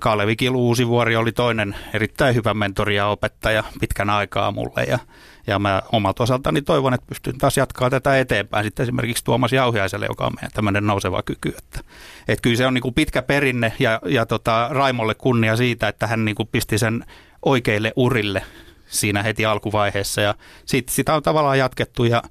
[0.01, 0.70] Kalevi Kilu
[1.18, 4.99] oli toinen erittäin hyvä mentori ja opettaja pitkän aikaa mulle ja,
[5.47, 10.07] ja mä omalta osaltani toivon, että pystyn taas jatkaa tätä eteenpäin sitten esimerkiksi Tuomas Jauhiaiselle,
[10.07, 11.55] joka on meidän tämmöinen nouseva kyky.
[11.59, 11.80] Että,
[12.28, 16.24] että kyllä se on niin pitkä perinne ja, ja tota, Raimolle kunnia siitä, että hän
[16.24, 17.05] niin pisti sen
[17.43, 18.43] oikeille urille
[18.86, 20.34] siinä heti alkuvaiheessa ja
[20.66, 22.22] sit, sitä on tavallaan jatkettu ja,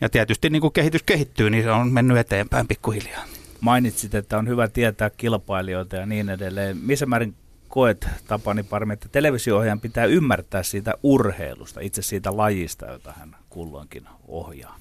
[0.00, 3.33] ja tietysti niin kuin kehitys kehittyy, niin se on mennyt eteenpäin pikkuhiljaa.
[3.64, 6.76] Mainitsit, että on hyvä tietää kilpailijoita ja niin edelleen.
[6.76, 7.34] Missä määrin
[7.68, 14.06] koet, Tapani Parmi, että televisio pitää ymmärtää siitä urheilusta, itse siitä lajista, jota hän kulloinkin
[14.28, 14.76] ohjaa?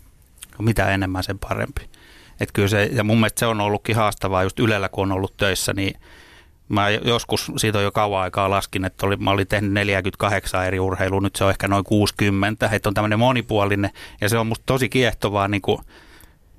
[0.60, 1.90] Mitä enemmän, sen parempi.
[2.40, 5.38] Et kyllä se, ja mun mielestä se on ollutkin haastavaa just Ylellä, kun on ollut
[5.38, 6.00] töissä, niin
[6.70, 10.80] Mä joskus, siitä on jo kauan aikaa laskin, että oli, mä olin tehnyt 48 eri
[10.80, 14.64] urheilua, nyt se on ehkä noin 60, että on tämmöinen monipuolinen ja se on musta
[14.66, 15.80] tosi kiehtovaa, niin kuin,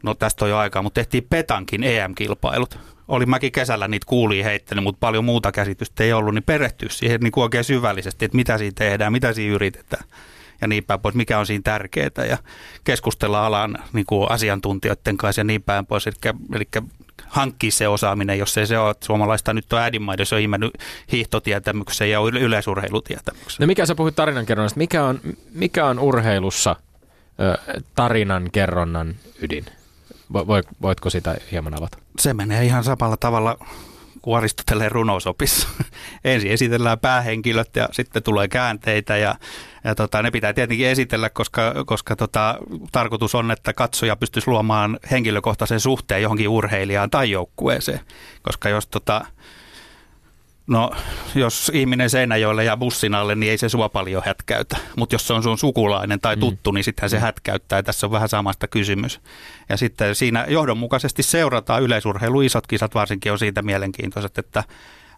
[0.05, 2.79] no tästä on jo aikaa, mutta tehtiin Petankin EM-kilpailut.
[3.09, 7.21] Olin mäkin kesällä niitä kuuliin heittänyt, mutta paljon muuta käsitystä ei ollut, niin perehtyä siihen
[7.21, 10.05] niin kuin oikein syvällisesti, että mitä siinä tehdään, mitä siinä yritetään
[10.61, 12.39] ja niin päin pois, mikä on siinä tärkeää ja
[12.85, 16.07] keskustella alan niin kuin asiantuntijoiden kanssa ja niin päin pois.
[16.07, 16.15] Eli,
[16.55, 16.69] eli
[17.27, 20.73] hankkia se osaaminen, jos ei se ole, että suomalaista nyt on äidinmaidossa, on imennyt
[21.13, 23.57] hiihtotietämyksen ja yleisurheilutietämyksen.
[23.61, 25.21] No mikä sä puhuit tarinankerronnasta, mikä on,
[25.53, 26.77] mikä on urheilussa
[27.41, 27.59] ö,
[27.95, 29.65] tarinan kerronnan ydin?
[30.83, 31.99] Voitko sitä hieman avata?
[32.19, 33.59] Se menee ihan samalla tavalla
[34.23, 35.69] kuin Aristoteleen runousopissa.
[36.25, 39.35] Ensin esitellään päähenkilöt ja sitten tulee käänteitä ja,
[39.85, 42.59] ja tota, ne pitää tietenkin esitellä, koska, koska tota,
[42.93, 48.01] tarkoitus on, että katsoja pystyisi luomaan henkilökohtaisen suhteen johonkin urheilijaan tai joukkueeseen.
[48.43, 49.27] Koska jos tota,
[50.67, 50.91] No,
[51.35, 54.77] jos ihminen Seinäjoelle ja bussin alle, niin ei se sua paljon hätkäytä.
[54.97, 56.41] Mutta jos se on sun sukulainen tai mm.
[56.41, 56.75] tuttu, mm.
[56.75, 57.83] niin sittenhän se hätkäyttää.
[57.83, 59.21] Tässä on vähän samasta kysymys.
[59.69, 62.41] Ja sitten siinä johdonmukaisesti seurataan yleisurheilu.
[62.41, 64.65] Isot kisat varsinkin on siitä mielenkiintoiset, että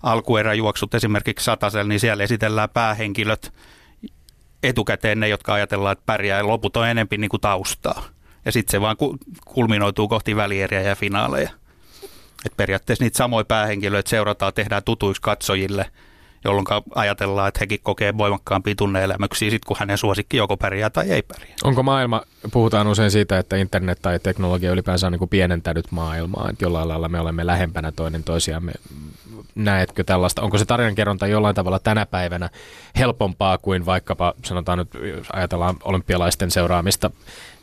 [0.03, 3.53] alkueräjuoksut esimerkiksi satasella, niin siellä esitellään päähenkilöt
[4.63, 8.05] etukäteen ne, jotka ajatellaan, että pärjää ja loput on enempi niin kuin taustaa.
[8.45, 8.97] Ja sitten se vaan
[9.45, 11.51] kulminoituu kohti välieriä ja finaaleja.
[12.47, 15.87] Et periaatteessa niitä samoja päähenkilöitä seurataan, tehdään tutuiksi katsojille,
[16.45, 21.23] jolloin ajatellaan, että hekin kokee voimakkaampia tunneelämyksiä sit kun hänen suosikki joko pärjää tai ei
[21.23, 21.57] pärjää.
[21.65, 22.23] Onko maailma,
[22.53, 26.89] puhutaan usein siitä, että internet tai teknologia ylipäänsä on niin kuin pienentänyt maailmaa, että jollain
[26.89, 28.73] lailla me olemme lähempänä toinen toisiamme.
[29.55, 30.43] Näetkö tällaista?
[30.43, 32.51] Onko se tarinankerronta jollain tavalla tänä päivänä
[32.99, 34.89] helpompaa kuin vaikkapa, sanotaan nyt,
[35.33, 37.11] ajatellaan olympialaisten seuraamista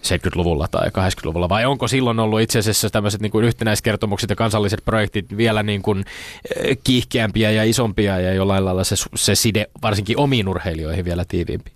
[0.05, 4.85] 70-luvulla tai 80-luvulla, vai onko silloin ollut itse asiassa tämmöiset niin kuin yhtenäiskertomukset ja kansalliset
[4.85, 6.05] projektit vielä niin kuin
[6.55, 11.71] eh, kiihkeämpiä ja isompia ja jollain lailla se, se side varsinkin omiin urheilijoihin vielä tiiviimpi?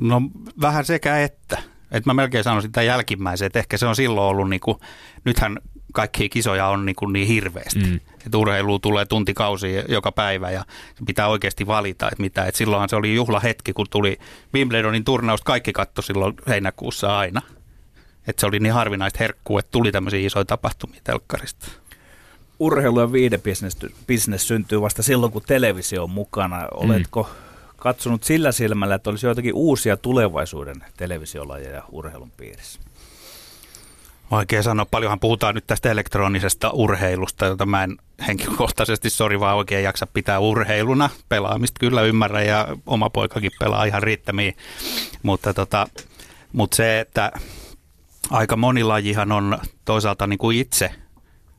[0.00, 0.22] No
[0.60, 1.58] vähän sekä että.
[1.90, 4.78] Että mä melkein sanoisin tämän jälkimmäisen, että ehkä se on silloin ollut, niin kuin,
[5.24, 5.58] nythän
[5.94, 7.78] kaikkia kisoja on niin, kuin niin hirveästi.
[7.78, 8.00] Mm.
[8.26, 10.64] Että urheilu tulee tuntikausi joka päivä ja
[11.06, 12.44] pitää oikeasti valita, että mitä.
[12.44, 14.18] Että silloinhan se oli juhlahetki, kun tuli
[14.54, 17.42] Wimbledonin turnaus, kaikki katto silloin heinäkuussa aina.
[18.26, 21.66] Että se oli niin harvinaista herkkua, että tuli tämmöisiä isoja tapahtumia telkkarista.
[22.58, 23.78] Urheilu ja viidebisnes
[24.36, 26.68] syntyy vasta silloin, kun televisio on mukana.
[26.74, 27.28] Oletko mm.
[27.76, 32.80] katsonut sillä silmällä, että olisi joitakin uusia tulevaisuuden televisiolajeja urheilun piirissä?
[34.34, 34.86] Vaikea sanoa.
[34.86, 40.38] Paljonhan puhutaan nyt tästä elektronisesta urheilusta, jota mä en henkilökohtaisesti, sori vaan oikein jaksa pitää
[40.38, 41.10] urheiluna.
[41.28, 44.56] Pelaamista kyllä ymmärrän ja oma poikakin pelaa ihan riittämiin.
[45.22, 45.86] Mutta, tota,
[46.52, 47.32] mutta se, että
[48.30, 50.90] aika moni lajihan on toisaalta niin kuin itse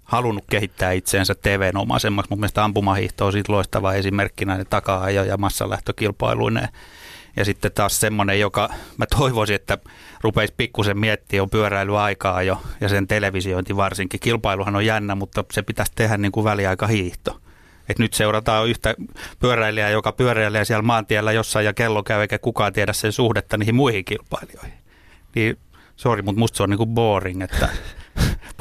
[0.03, 2.29] halunnut kehittää itseensä TVn omaisemmaksi.
[2.29, 6.69] Mun mielestä ampumahiihto on siitä loistava esimerkkinä ne taka-ajo ja massalähtökilpailuineen.
[7.35, 9.77] Ja sitten taas semmoinen, joka mä toivoisin, että
[10.21, 14.19] rupeisi pikkusen miettiä on pyöräilyaikaa jo ja sen televisiointi varsinkin.
[14.19, 17.41] Kilpailuhan on jännä, mutta se pitäisi tehdä niin kuin väliaikahiihto.
[17.89, 18.95] Et nyt seurataan yhtä
[19.39, 23.75] pyöräilijää, joka pyöräilee siellä maantiellä jossain ja kello käy eikä kukaan tiedä sen suhdetta niihin
[23.75, 24.73] muihin kilpailijoihin.
[25.35, 25.57] Niin
[25.95, 27.69] Sori, mutta musta se on niinku boring, että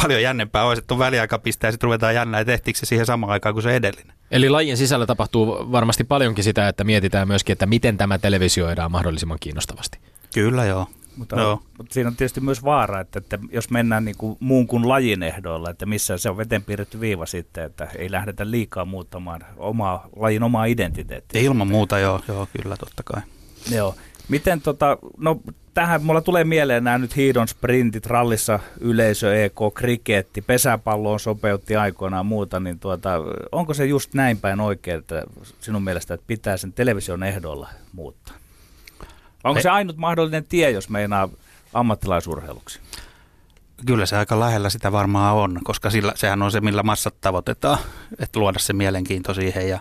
[0.02, 3.32] paljon jännempää olisi, että on väliaikapiste ja sitten ruvetaan jännää, että tehtiinkö se siihen samaan
[3.32, 4.16] aikaan kuin se edellinen.
[4.30, 9.38] Eli lajin sisällä tapahtuu varmasti paljonkin sitä, että mietitään myöskin, että miten tämä televisioidaan mahdollisimman
[9.40, 9.98] kiinnostavasti.
[10.34, 10.86] Kyllä joo.
[11.16, 11.62] Mutta, joo.
[11.78, 15.22] mutta siinä on tietysti myös vaara, että, että jos mennään niin kuin muun kuin lajin
[15.22, 20.08] ehdoilla, että missä se on veteen piirretty viiva sitten, että ei lähdetä liikaa muuttamaan omaa,
[20.16, 21.40] lajin omaa identiteettiä.
[21.40, 23.22] Ilman muuta joo, joo, kyllä totta kai.
[23.70, 23.94] Joo.
[24.28, 25.40] Miten tota, no
[25.74, 32.26] tähän mulla tulee mieleen nämä nyt hiidon sprintit, rallissa yleisö, EK, kriketti, pesäpalloon sopeutti aikoinaan
[32.26, 33.10] muuta, niin tuota,
[33.52, 35.22] onko se just näin päin oikein, että
[35.60, 38.34] sinun mielestä, että pitää sen television ehdolla muuttaa?
[39.44, 41.28] Onko se ainut mahdollinen tie, jos meinaa
[41.74, 42.80] ammattilaisurheiluksi?
[43.86, 47.78] Kyllä se aika lähellä sitä varmaan on, koska sillä, sehän on se, millä massat tavoitetaan,
[48.18, 49.80] että luoda se mielenkiinto siihen ja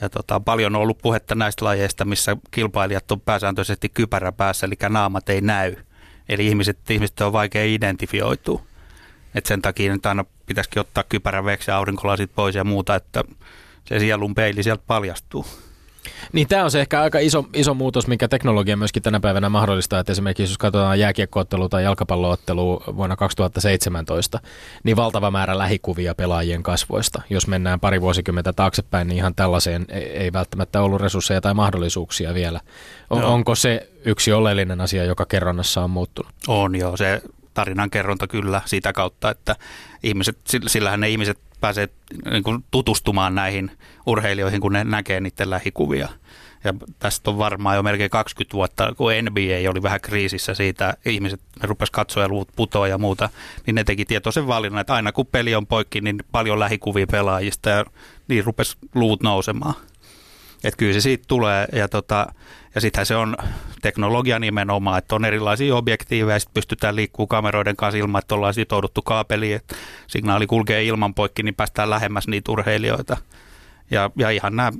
[0.00, 4.74] ja tota, paljon on ollut puhetta näistä lajeista, missä kilpailijat on pääsääntöisesti kypärä päässä, eli
[4.88, 5.76] naamat ei näy.
[6.28, 8.62] Eli ihmiset, ihmiset on vaikea identifioitua.
[9.34, 13.24] Et sen takia nyt aina pitäisikin ottaa kypärä veksi aurinkolasit pois ja muuta, että
[13.84, 15.46] se sielun peili sieltä paljastuu.
[16.32, 20.00] Niin tämä on se ehkä aika iso, iso muutos, mikä teknologia myöskin tänä päivänä mahdollistaa,
[20.00, 24.40] että esimerkiksi jos katsotaan jääkiekkoottelua tai jalkapalloottelua vuonna 2017,
[24.84, 27.22] niin valtava määrä lähikuvia pelaajien kasvoista.
[27.30, 32.60] Jos mennään pari vuosikymmentä taaksepäin, niin ihan tällaiseen ei välttämättä ollut resursseja tai mahdollisuuksia vielä.
[33.10, 36.32] On, onko se yksi oleellinen asia, joka kerronnassa on muuttunut?
[36.48, 37.22] On joo, se
[37.54, 39.56] tarinan kerronta kyllä sitä kautta, että
[40.02, 41.88] ihmiset, sillähän ne ihmiset pääsee
[42.30, 43.70] niin kuin tutustumaan näihin
[44.06, 46.08] urheilijoihin, kun ne näkee niiden lähikuvia.
[46.64, 51.40] Ja tästä on varmaan jo melkein 20 vuotta, kun NBA oli vähän kriisissä siitä, ihmiset
[51.60, 53.28] ne rupes katsojaluvut putoa ja muuta,
[53.66, 57.70] niin ne teki tietoisen valinnan, että aina kun peli on poikki, niin paljon lähikuvia pelaajista
[57.70, 57.84] ja
[58.28, 59.74] niin rupes luvut nousemaan.
[60.64, 62.26] Että kyllä se siitä tulee ja, tota,
[62.74, 63.36] ja sittenhän se on
[63.82, 68.54] teknologia nimenomaan, että on erilaisia objektiiveja ja sitten pystytään liikkuu kameroiden kanssa ilman, että ollaan
[68.54, 73.16] sitouduttu kaapeliin, että signaali kulkee ilman poikki, niin päästään lähemmäs niitä urheilijoita.
[73.90, 74.72] Ja, ja ihan nämä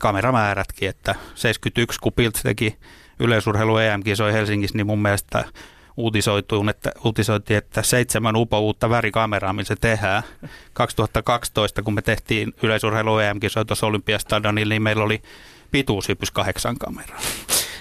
[0.00, 2.12] kameramäärätkin, että 71 kun
[2.42, 2.76] teki
[3.18, 5.44] yleisurheilu EM-kisoi Helsingissä, niin mun mielestä
[5.96, 10.22] uutisoituun, että, uutisoitiin, että seitsemän upo uutta värikameraa, millä se tehdään.
[10.72, 15.22] 2012, kun me tehtiin yleisurheilu EM-kisoja Olympiastadionilla, niin meillä oli
[15.70, 17.20] pituushypys kahdeksan kameraa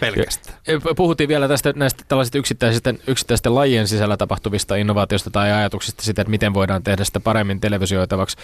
[0.01, 0.57] pelkästään.
[0.95, 6.29] Puhuttiin vielä tästä näistä tällaisista yksittäisistä, yksittäisten lajien sisällä tapahtuvista innovaatioista tai ajatuksista sitä, että
[6.29, 8.37] miten voidaan tehdä sitä paremmin televisioitavaksi.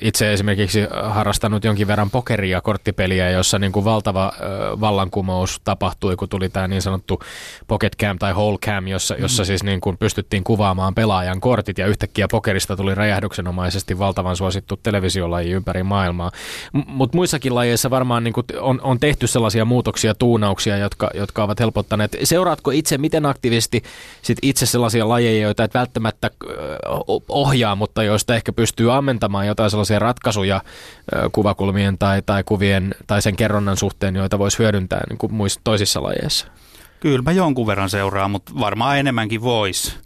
[0.00, 4.32] Itse esimerkiksi harrastanut jonkin verran pokeria, korttipeliä, jossa niin kuin valtava
[4.80, 7.22] vallankumous tapahtui, kun tuli tämä niin sanottu
[7.66, 9.46] pocket cam tai whole cam, jossa, jossa mm.
[9.46, 15.50] siis niin kuin pystyttiin kuvaamaan pelaajan kortit ja yhtäkkiä pokerista tuli räjähdyksenomaisesti valtavan suosittu televisiolaji
[15.50, 16.30] ympäri maailmaa.
[16.72, 21.60] Mutta muissakin lajeissa varmaan niin kuin on, on tehty sellaisia muutoksia tuunauksia, jotka, jotka ovat
[21.60, 22.16] helpottaneet.
[22.24, 23.82] Seuraatko itse miten aktiivisesti
[24.22, 26.30] sit itse sellaisia lajeja, joita et välttämättä
[27.28, 30.60] ohjaa, mutta joista ehkä pystyy ammentamaan jotain sellaisia ratkaisuja
[31.32, 36.02] kuvakulmien tai, tai kuvien tai sen kerronnan suhteen, joita voisi hyödyntää niin kuin muissa toisissa
[36.02, 36.46] lajeissa?
[37.00, 39.96] Kyllä mä jonkun verran seuraan, mutta varmaan enemmänkin voisi.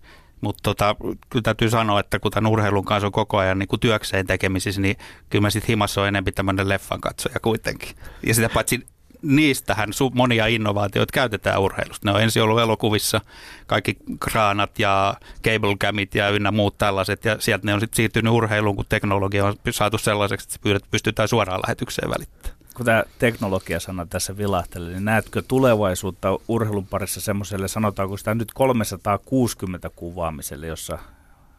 [0.41, 0.97] Mutta tota,
[1.31, 4.97] kyllä täytyy sanoa, että kun tämän urheilun kanssa on koko ajan niin työkseen tekemisissä, niin
[5.31, 7.97] kyllä mä sitten himassa on enemmän tämmöinen leffan katsoja kuitenkin.
[8.27, 8.87] Ja sitä paitsi
[9.23, 12.09] niistähän monia innovaatioita käytetään urheilusta.
[12.09, 13.21] Ne on ensin ollut elokuvissa,
[13.67, 15.15] kaikki kraanat ja
[15.45, 19.47] cable camit ja ynnä muut tällaiset, ja sieltä ne on sitten siirtynyt urheiluun, kun teknologia
[19.47, 22.63] on saatu sellaiseksi, että pystytään suoraan lähetykseen välittämään.
[22.75, 29.91] Kun tämä teknologia-sana tässä vilahtelee, niin näetkö tulevaisuutta urheilun parissa semmoiselle, sanotaanko sitä nyt 360
[29.97, 30.99] kuvaamiselle, jossa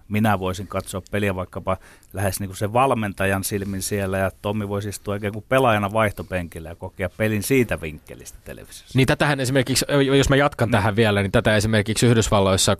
[0.07, 1.77] minä voisin katsoa peliä vaikkapa
[2.13, 6.69] lähes niin kuin sen valmentajan silmin siellä ja Tommi voisi istua ikään kuin pelaajana vaihtopenkillä
[6.69, 8.97] ja kokea pelin siitä vinkkelistä televisiossa.
[8.97, 9.85] Niin tätähän esimerkiksi,
[10.17, 10.71] jos mä jatkan mm.
[10.71, 12.75] tähän vielä, niin tätä esimerkiksi Yhdysvalloissa,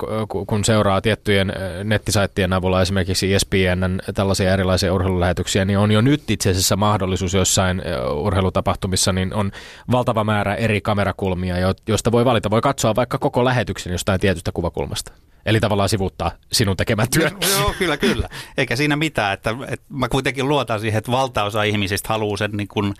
[0.47, 1.53] kun seuraa tiettyjen
[1.84, 7.82] nettisaittien avulla esimerkiksi ESPN tällaisia erilaisia urheilulähetyksiä, niin on jo nyt itse asiassa mahdollisuus jossain
[8.15, 9.51] urheilutapahtumissa, niin on
[9.91, 11.55] valtava määrä eri kamerakulmia,
[11.88, 12.49] joista voi valita.
[12.49, 15.11] Voi katsoa vaikka koko lähetyksen jostain tietystä kuvakulmasta.
[15.45, 17.33] Eli tavallaan sivuuttaa sinun tekemät työt.
[17.57, 18.29] Joo, kyllä, kyllä.
[18.57, 19.33] Eikä siinä mitään.
[19.33, 22.93] Että, että mä kuitenkin luotan siihen, että valtaosa ihmisistä haluaa sen niin kuin,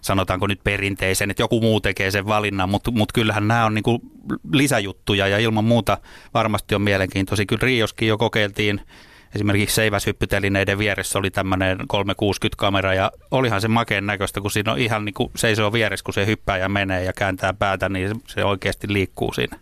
[0.00, 3.82] sanotaanko nyt perinteisen, että joku muu tekee sen valinnan, mutta, mutta kyllähän nämä on niin
[3.82, 4.00] kuin
[4.52, 5.98] lisäjuttuja ja ilman muuta
[6.34, 7.46] varmasti on mielenkiintoisia.
[7.46, 8.80] Kyllä Rioskin jo kokeiltiin
[9.34, 15.04] esimerkiksi seiväshyppytelineiden vieressä oli tämmöinen 360-kamera ja olihan se makeen näköistä, kun siinä on ihan
[15.04, 18.92] niin kuin seisoo vieressä, kun se hyppää ja menee ja kääntää päätä, niin se oikeasti
[18.92, 19.58] liikkuu siinä.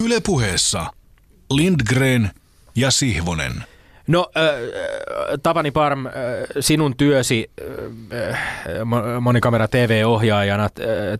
[0.00, 0.86] Ylepuheessa
[1.56, 2.30] Lindgren
[2.74, 3.64] ja Sihvonen.
[4.06, 4.42] No, äh,
[5.42, 6.12] Tapani Parm, äh,
[6.60, 8.38] sinun työsi äh,
[9.20, 10.70] monikamera TV-ohjaajana, äh,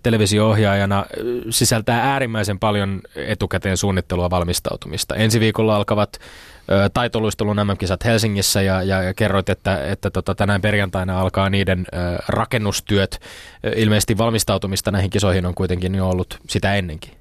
[0.03, 1.05] televisio-ohjaajana äh,
[1.51, 5.15] sisältää äärimmäisen paljon etukäteen suunnittelua valmistautumista.
[5.15, 10.61] Ensi viikolla alkavat äh, taitoluistelun MM-kisat Helsingissä ja, ja, ja kerroit, että, että tota, tänään
[10.61, 13.21] perjantaina alkaa niiden äh, rakennustyöt.
[13.21, 17.13] Äh, ilmeisesti valmistautumista näihin kisoihin on kuitenkin jo ollut sitä ennenkin.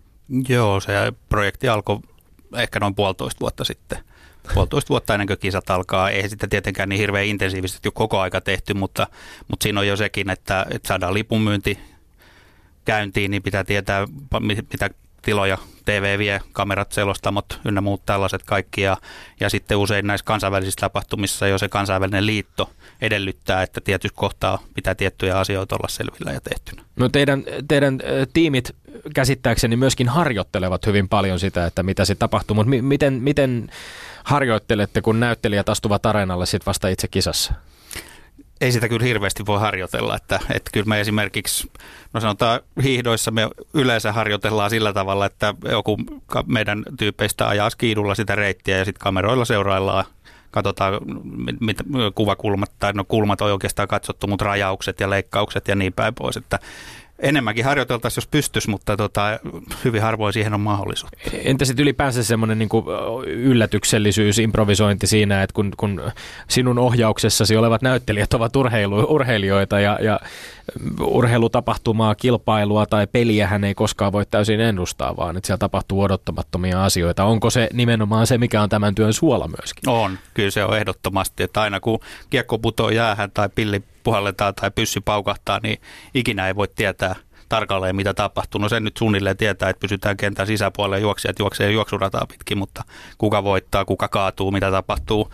[0.49, 1.99] Joo, se projekti alkoi
[2.55, 4.03] ehkä noin puolitoista vuotta sitten.
[4.53, 6.09] Puolitoista vuotta ennen kuin kisat alkaa.
[6.09, 9.07] Ei sitä tietenkään niin hirveän intensiivisesti jo koko aika tehty, mutta,
[9.47, 11.79] mutta siinä on jo sekin, että, että saadaan lipunmyynti
[12.85, 14.07] käyntiin, niin pitää tietää,
[14.71, 14.89] mitä
[15.21, 18.81] tiloja TV vie, kamerat, selostamot ynnä muut tällaiset kaikki.
[18.81, 18.97] Ja,
[19.39, 22.69] ja sitten usein näissä kansainvälisissä tapahtumissa jo se kansainvälinen liitto
[23.01, 26.83] edellyttää, että tietyssä kohtaa pitää tiettyjä asioita olla selvillä ja tehtynä.
[26.95, 27.99] No teidän, teidän
[28.33, 28.75] tiimit
[29.15, 33.69] käsittääkseni myöskin harjoittelevat hyvin paljon sitä, että mitä se tapahtuu, mutta mi- miten, miten
[34.23, 37.53] harjoittelette, kun näyttelijät astuvat areenalle sitten vasta itse kisassa?
[38.61, 40.15] Ei sitä kyllä hirveästi voi harjoitella.
[40.15, 41.71] Että, että kyllä me esimerkiksi,
[42.13, 45.97] no sanotaan hiihdoissa me yleensä harjoitellaan sillä tavalla, että joku
[46.45, 50.05] meidän tyypeistä ajaa skiidulla sitä reittiä ja sitten kameroilla seuraillaan
[50.51, 50.93] katsotaan
[51.59, 51.83] mitä
[52.15, 56.37] kuvakulmat, tai no kulmat on oikeastaan katsottu, mutta rajaukset ja leikkaukset ja niin päin pois,
[56.37, 56.59] että
[57.21, 59.39] enemmänkin harjoiteltaisiin, jos pystyisi, mutta tota,
[59.83, 61.11] hyvin harvoin siihen on mahdollisuus.
[61.33, 62.69] Entä sitten ylipäänsä semmoinen niin
[63.25, 66.11] yllätyksellisyys, improvisointi siinä, että kun, kun
[66.47, 70.19] sinun ohjauksessasi olevat näyttelijät ovat urheilu, urheilijoita ja, ja
[70.99, 76.83] urheilutapahtumaa, kilpailua tai peliä hän ei koskaan voi täysin ennustaa, vaan että siellä tapahtuu odottamattomia
[76.83, 77.23] asioita.
[77.23, 79.89] Onko se nimenomaan se, mikä on tämän työn suola myöskin?
[79.89, 81.99] On, kyllä se on ehdottomasti, että aina kun
[82.29, 85.81] kiekko putoo jäähän tai pilli puhalletaan tai pyssy paukahtaa, niin
[86.13, 87.15] ikinä ei voi tietää
[87.49, 88.61] tarkalleen, mitä tapahtuu.
[88.61, 92.83] No sen nyt suunnilleen tietää, että pysytään kentän sisäpuolella ja juoksijat juoksee juoksurataa pitkin, mutta
[93.17, 95.33] kuka voittaa, kuka kaatuu, mitä tapahtuu,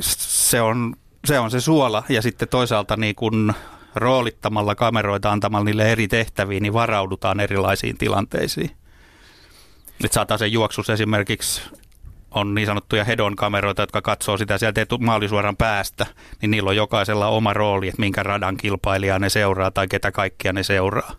[0.00, 0.96] se on
[1.26, 2.02] se, on se suola.
[2.08, 3.54] Ja sitten toisaalta niin kun
[3.94, 8.70] roolittamalla kameroita antamalla niille eri tehtäviin, niin varaudutaan erilaisiin tilanteisiin.
[10.02, 11.62] Nyt sen juoksus esimerkiksi
[12.30, 16.06] on niin sanottuja hedon kameroita, jotka katsoo sitä sieltä maalisuoran päästä,
[16.42, 20.52] niin niillä on jokaisella oma rooli, että minkä radan kilpailijaa ne seuraa tai ketä kaikkia
[20.52, 21.12] ne seuraa.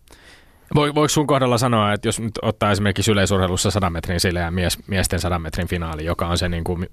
[0.76, 4.78] Voiko sun kohdalla sanoa, että jos nyt ottaa esimerkiksi yleisurheilussa 100 metrin sille ja mies,
[4.88, 6.88] miesten 100 metrin finaali, joka on se niin kuin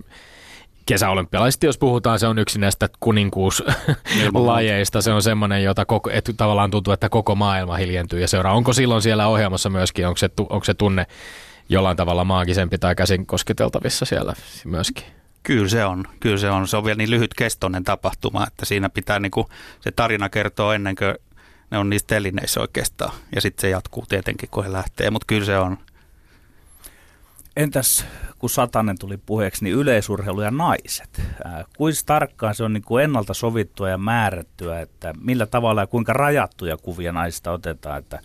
[0.87, 5.03] kesäolympialaisesti, jos puhutaan, se on yksi näistä kuninkuuslajeista.
[5.03, 8.55] Se on semmoinen, jota koko, että tavallaan tuntuu, että koko maailma hiljentyy ja seuraa.
[8.55, 11.07] Onko silloin siellä ohjelmassa myöskin, onko se, onko se tunne
[11.69, 14.35] jollain tavalla maagisempi tai käsin kosketeltavissa siellä
[14.65, 15.05] myöskin?
[15.43, 16.05] Kyllä se on.
[16.21, 16.69] Kyllä se on.
[16.69, 19.49] Se on vielä niin lyhytkestoinen tapahtuma, että siinä pitää niinku,
[19.81, 21.15] se tarina kertoa ennen kuin
[21.71, 23.15] ne on niissä telineissä oikeastaan.
[23.35, 25.79] Ja sitten se jatkuu tietenkin, kun he lähtee, mutta kyllä se on.
[27.57, 28.07] Entäs
[28.39, 31.23] kun satanen tuli puheeksi, niin yleisurheilu ja naiset.
[31.77, 36.13] kuinka tarkkaan se on niin kuin ennalta sovittua ja määrättyä, että millä tavalla ja kuinka
[36.13, 38.21] rajattuja kuvia naisista otetaan, että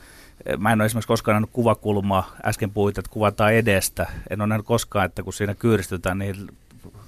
[0.57, 4.07] Mä en ole esimerkiksi koskaan nähnyt kuvakulmaa, äsken puhuit, että kuvataan edestä.
[4.29, 6.49] En ole nähnyt koskaan, että kun siinä kyyristytään niin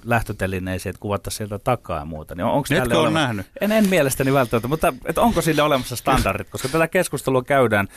[0.04, 2.34] lähtötelineisiin, että kuvattaisiin sieltä takaa ja muuta.
[2.34, 3.46] Niin onko Etkö ole nähnyt?
[3.60, 7.88] En, en mielestäni välttämättä, mutta että onko sille olemassa standardit, koska tätä keskustelua käydään.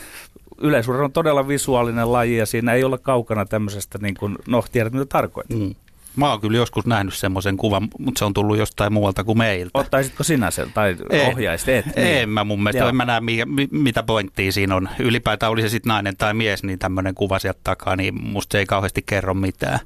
[0.62, 4.94] Yleisurheilu on todella visuaalinen laji ja siinä ei ole kaukana tämmöisestä, niin kuin, no tiedät
[4.94, 5.58] mitä tarkoittaa.
[5.58, 5.76] Mm.
[6.16, 9.80] Mä oon kyllä joskus nähnyt semmoisen kuvan, mutta se on tullut jostain muualta kuin meiltä.
[9.80, 10.96] Ottaisitko sinä sen tai
[11.28, 11.70] ohjaisit?
[11.70, 12.08] Et, niin.
[12.08, 12.90] En mä mun mielestä, Joo.
[12.90, 13.22] en mä näe
[13.72, 14.90] mitä pointtia siinä on.
[15.00, 18.60] Ylipäätään oli se sitten nainen tai mies, niin tämmöinen kuva sieltä takaa, niin musta se
[18.60, 19.80] ei kauheasti kerro mitään.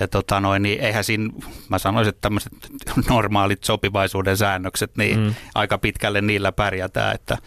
[0.00, 1.30] Ja tota noin, niin eihän siinä,
[1.68, 2.52] mä sanoisin, että tämmöiset
[3.08, 5.34] normaalit sopivaisuuden säännökset, niin mm.
[5.54, 7.38] aika pitkälle niillä pärjätään, että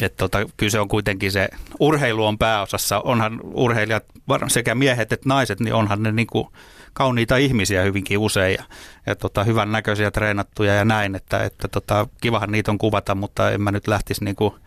[0.00, 1.48] että tota, kyllä se on kuitenkin se,
[1.80, 4.04] urheilu on pääosassa, onhan urheilijat,
[4.48, 6.52] sekä miehet että naiset, niin onhan ne niinku
[6.92, 8.64] kauniita ihmisiä hyvinkin usein ja,
[9.06, 13.50] ja tota, hyvän näköisiä treenattuja ja näin, että, että tota, kivahan niitä on kuvata, mutta
[13.50, 14.58] en mä nyt lähtisi niinku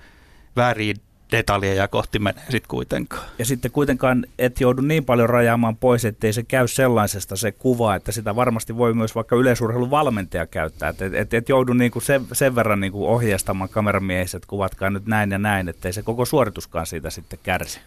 [0.56, 0.96] väärin
[1.38, 3.24] detaljeja kohti menee sitten kuitenkaan.
[3.40, 7.96] Ja sitten kuitenkaan et joudu niin paljon rajaamaan pois, ettei se käy sellaisesta se kuva,
[7.96, 10.90] että sitä varmasti voi myös vaikka yleisurheilun valmentaja käyttää.
[10.90, 15.06] Että et, et, et joudu niinku sen, sen verran niinku ohjeistamaan kameramiehissä, että kuvatkaa nyt
[15.06, 17.80] näin ja näin, ettei se koko suorituskaan siitä sitten kärsi.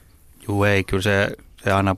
[0.49, 1.31] Joo, ei, kyllä se,
[1.65, 1.97] se aina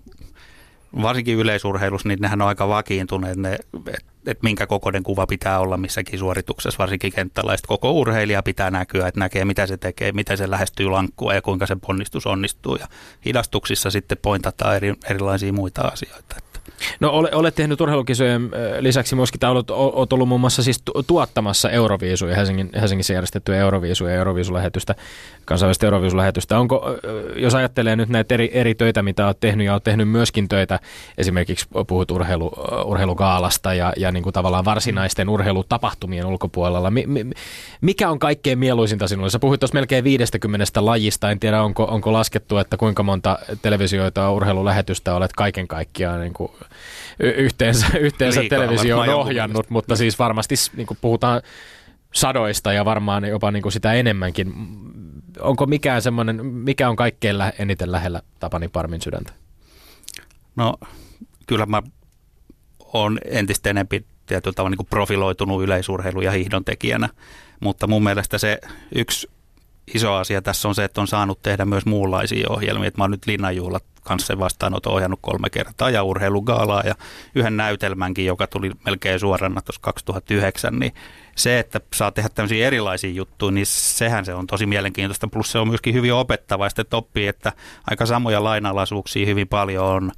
[1.02, 5.76] varsinkin yleisurheilussa, niin nehän on aika vakiintuneet, ne, että et minkä kokoinen kuva pitää olla
[5.76, 7.56] missäkin suorituksessa, varsinkin kenttällä.
[7.66, 11.66] koko urheilija pitää näkyä, että näkee mitä se tekee, miten se lähestyy lankkua ja kuinka
[11.66, 12.76] se ponnistus onnistuu.
[12.76, 12.86] Ja
[13.24, 16.36] hidastuksissa sitten pointataan eri, erilaisia muita asioita.
[17.00, 18.50] No ole, olet tehnyt urheilukisojen
[18.80, 24.10] lisäksi myöskin, tai olet, olet ollut muun muassa siis tuottamassa Euroviisuja, Helsingin, Helsingissä järjestettyä Euroviisuja
[24.10, 24.94] ja Euroviisulähetystä,
[25.44, 26.58] kansainvälistä Euroviisulähetystä.
[26.58, 26.84] Onko,
[27.36, 30.80] jos ajattelee nyt näitä eri, eri töitä, mitä olet tehnyt, ja olet tehnyt myöskin töitä,
[31.18, 32.52] esimerkiksi puhut urheilu,
[32.84, 36.90] urheilukaalasta ja, ja niin kuin tavallaan varsinaisten urheilutapahtumien ulkopuolella.
[36.90, 37.26] Mi, mi,
[37.80, 39.30] mikä on kaikkein mieluisinta sinulle?
[39.30, 44.32] Sä puhuit tuossa melkein 50 lajista, en tiedä onko, onko laskettu, että kuinka monta televisioita
[44.32, 46.52] urheilulähetystä olet kaiken kaikkiaan niin kuin
[47.20, 51.42] yhteensä, yhteensä televisio on ohjannut, mutta siis varmasti niin kuin puhutaan
[52.14, 54.54] sadoista ja varmaan jopa niin kuin sitä enemmänkin.
[55.40, 59.32] Onko mikään semmoinen, mikä on kaikkein lä- eniten lähellä Tapani Parmin sydäntä?
[60.56, 60.74] No
[61.46, 61.82] kyllä mä
[62.92, 67.08] oon entistä enempi tietyllä tavalla niin kuin profiloitunut yleisurheilu- ja hiihdon tekijänä,
[67.60, 68.58] mutta mun mielestä se
[68.94, 69.30] yksi
[69.94, 72.88] iso asia tässä on se, että on saanut tehdä myös muunlaisia ohjelmia.
[72.88, 76.94] Että mä oon nyt Linnanjuhlat kanssa sen vastaanoton ohjannut kolme kertaa ja urheilugaalaa ja
[77.34, 80.94] yhden näytelmänkin, joka tuli melkein suorana tuossa 2009, niin
[81.36, 85.28] se, että saa tehdä tämmöisiä erilaisia juttuja, niin sehän se on tosi mielenkiintoista.
[85.28, 87.52] Plus se on myöskin hyvin opettavaista, että oppii, että
[87.90, 90.12] aika samoja lainalaisuuksia hyvin paljon on,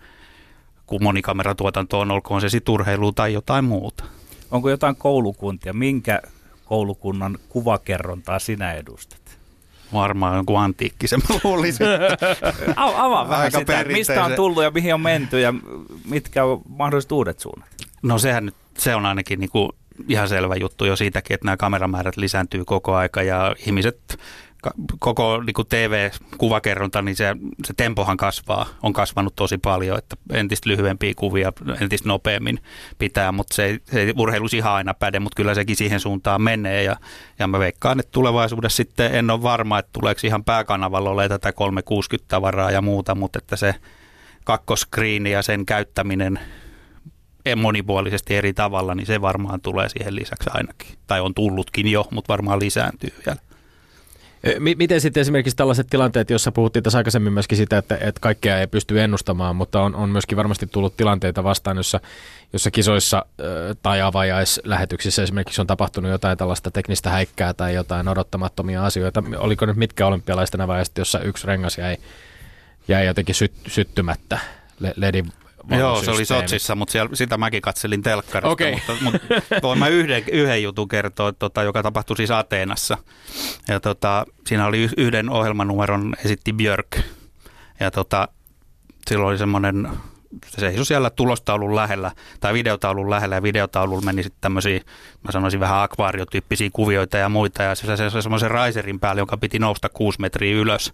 [0.86, 4.04] kun monikameratuotanto on, olkoon se sitten urheilu tai jotain muuta.
[4.50, 5.72] Onko jotain koulukuntia?
[5.72, 6.22] Minkä
[6.64, 9.39] koulukunnan kuvakerrontaa sinä edustat?
[9.92, 11.86] Varmaan jonkun antiikkisen, mä luulisin.
[12.76, 15.54] Avaa vähän sitä, mistä on tullut ja mihin on menty ja
[16.04, 17.68] mitkä on mahdolliset uudet suunnat?
[18.02, 19.70] No sehän nyt, se on ainakin niin kuin
[20.08, 24.18] ihan selvä juttu jo siitäkin, että nämä kameramäärät lisääntyy koko aika ja ihmiset
[24.98, 30.70] koko niin kuin TV-kuvakerronta, niin se, se tempohan kasvaa, on kasvanut tosi paljon, että entistä
[30.70, 32.58] lyhyempiä kuvia, entistä nopeammin
[32.98, 36.82] pitää, mutta se, se ei urheilus ihan aina päde, mutta kyllä sekin siihen suuntaan menee
[36.82, 36.96] ja,
[37.38, 41.50] ja mä veikkaan, että tulevaisuudessa sitten en ole varma, että tuleeko ihan pääkanavalla ole tätä
[41.50, 43.74] 360-tavaraa ja muuta, mutta että se
[44.44, 46.40] kakkoskriini ja sen käyttäminen
[47.56, 50.98] monipuolisesti eri tavalla, niin se varmaan tulee siihen lisäksi ainakin.
[51.06, 53.49] Tai on tullutkin jo, mutta varmaan lisääntyy vielä.
[54.58, 58.66] Miten sitten esimerkiksi tällaiset tilanteet, joissa puhuttiin tässä aikaisemmin myöskin sitä, että, että kaikkea ei
[58.66, 62.00] pysty ennustamaan, mutta on, on myöskin varmasti tullut tilanteita vastaan, jossa,
[62.52, 63.26] jossa kisoissa
[63.82, 69.22] tai avajaislähetyksissä esimerkiksi on tapahtunut jotain tällaista teknistä häikkää tai jotain odottamattomia asioita.
[69.36, 71.96] Oliko nyt mitkä olympialaisten avajaiset, jossa yksi rengas jäi,
[72.88, 74.38] jäi jotenkin syt, syttymättä
[74.96, 75.32] ledin
[75.78, 78.50] Joo, se oli Sotsissa, mutta siellä, sitä mäkin katselin telkkarista.
[78.50, 78.72] Okay.
[78.72, 79.18] Mutta, mutta
[79.62, 82.98] voin mä yhden, yhden jutun kertoa, tota, joka tapahtui siis Ateenassa.
[83.68, 86.98] Ja tota, siinä oli yhden ohjelmanumeron esitti Björk.
[87.80, 88.28] Ja tota,
[89.08, 89.88] silloin oli semmoinen,
[90.46, 94.80] se seisoi siellä tulostaulun lähellä, tai videotaulun lähellä, ja videotaululla meni sitten tämmöisiä,
[95.24, 99.36] mä sanoisin vähän akvaariotyyppisiä kuvioita ja muita, ja se, se, se semmoisen raiserin päälle, joka
[99.36, 100.92] piti nousta kuusi metriä ylös.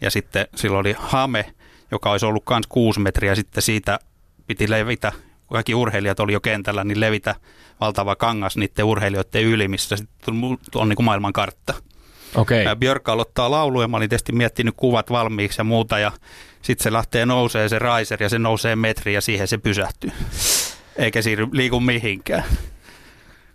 [0.00, 1.54] Ja sitten silloin oli hame,
[1.90, 3.34] joka olisi ollut myös kuusi metriä.
[3.34, 3.98] Sitten siitä
[4.46, 5.12] piti levitä,
[5.46, 7.34] kun kaikki urheilijat oli jo kentällä, niin levitä
[7.80, 10.34] valtava kangas niiden urheilijoiden yli, missä sitten
[10.74, 11.74] on niin kuin maailman kartta.
[12.34, 12.64] Okay.
[12.78, 16.12] Björk aloittaa laulu ja mä olin tietysti miettinyt kuvat valmiiksi ja muuta ja
[16.62, 20.10] sitten se lähtee nousee se riser ja se nousee metri ja siihen se pysähtyy.
[20.96, 22.44] Eikä siirry, liiku mihinkään.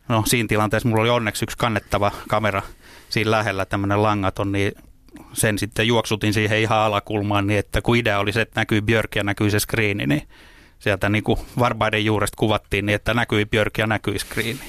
[0.07, 2.61] No siinä tilanteessa mulla oli onneksi yksi kannettava kamera
[3.09, 4.71] siinä lähellä, tämmöinen langaton, niin
[5.33, 9.15] sen sitten juoksutin siihen ihan alakulmaan, niin että kun idea oli se, että näkyy Björk
[9.15, 10.27] ja näkyy se screeni, niin
[10.79, 14.59] sieltä niin kuin varbaiden juuresta kuvattiin niin, että näkyi Björk ja näkyi screeni.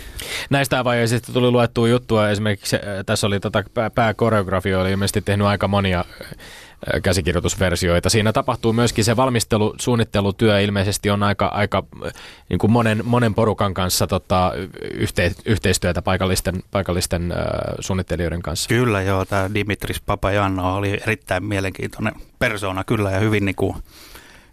[0.50, 2.30] Näistä vaiheista tuli luettua juttua.
[2.30, 8.10] Esimerkiksi äh, tässä oli tota, pääkoreografio, oli ilmeisesti tehnyt aika monia äh, käsikirjoitusversioita.
[8.10, 12.12] Siinä tapahtuu myöskin se valmistelu, suunnittelutyö ilmeisesti on aika, aika äh,
[12.48, 14.52] niin kuin monen, monen porukan kanssa tota,
[14.94, 17.38] yhte, yhteistyötä paikallisten, paikallisten äh,
[17.80, 18.68] suunnittelijoiden kanssa.
[18.68, 23.76] Kyllä joo, tämä Dimitris Papajanno oli erittäin mielenkiintoinen persona kyllä ja hyvin niin kuin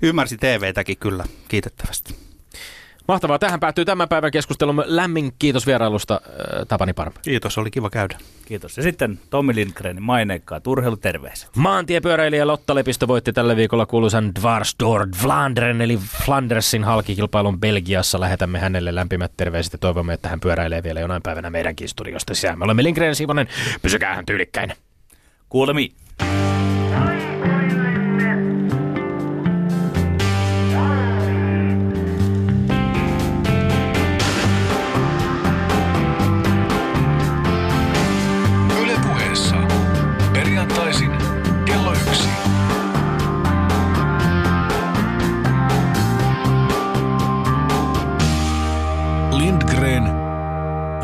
[0.01, 2.27] ymmärsi TVtäkin kyllä kiitettävästi.
[3.07, 3.39] Mahtavaa.
[3.39, 4.83] Tähän päättyy tämän päivän keskustelumme.
[4.85, 7.19] Lämmin kiitos vierailusta, äh, Tapani Parma.
[7.21, 8.17] Kiitos, oli kiva käydä.
[8.45, 8.77] Kiitos.
[8.77, 11.49] Ja sitten Tommi Lindgrenin maineikkaat urheiluterveiset.
[11.55, 18.19] Maantiepyöräilijä Lotta Lepistö voitti tällä viikolla kuuluisan Dvarsdord Vlaanderen eli Flandersin halkikilpailun Belgiassa.
[18.19, 22.59] Lähetämme hänelle lämpimät terveiset ja toivomme, että hän pyöräilee vielä jonain päivänä meidänkin studiosta sisään.
[22.59, 23.47] Me olemme Lindgren Sivonen.
[23.81, 24.73] Pysykää hän tyylikkäin.
[25.49, 26.06] Kuulemiin.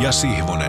[0.04, 0.63] Ja Sihvonen.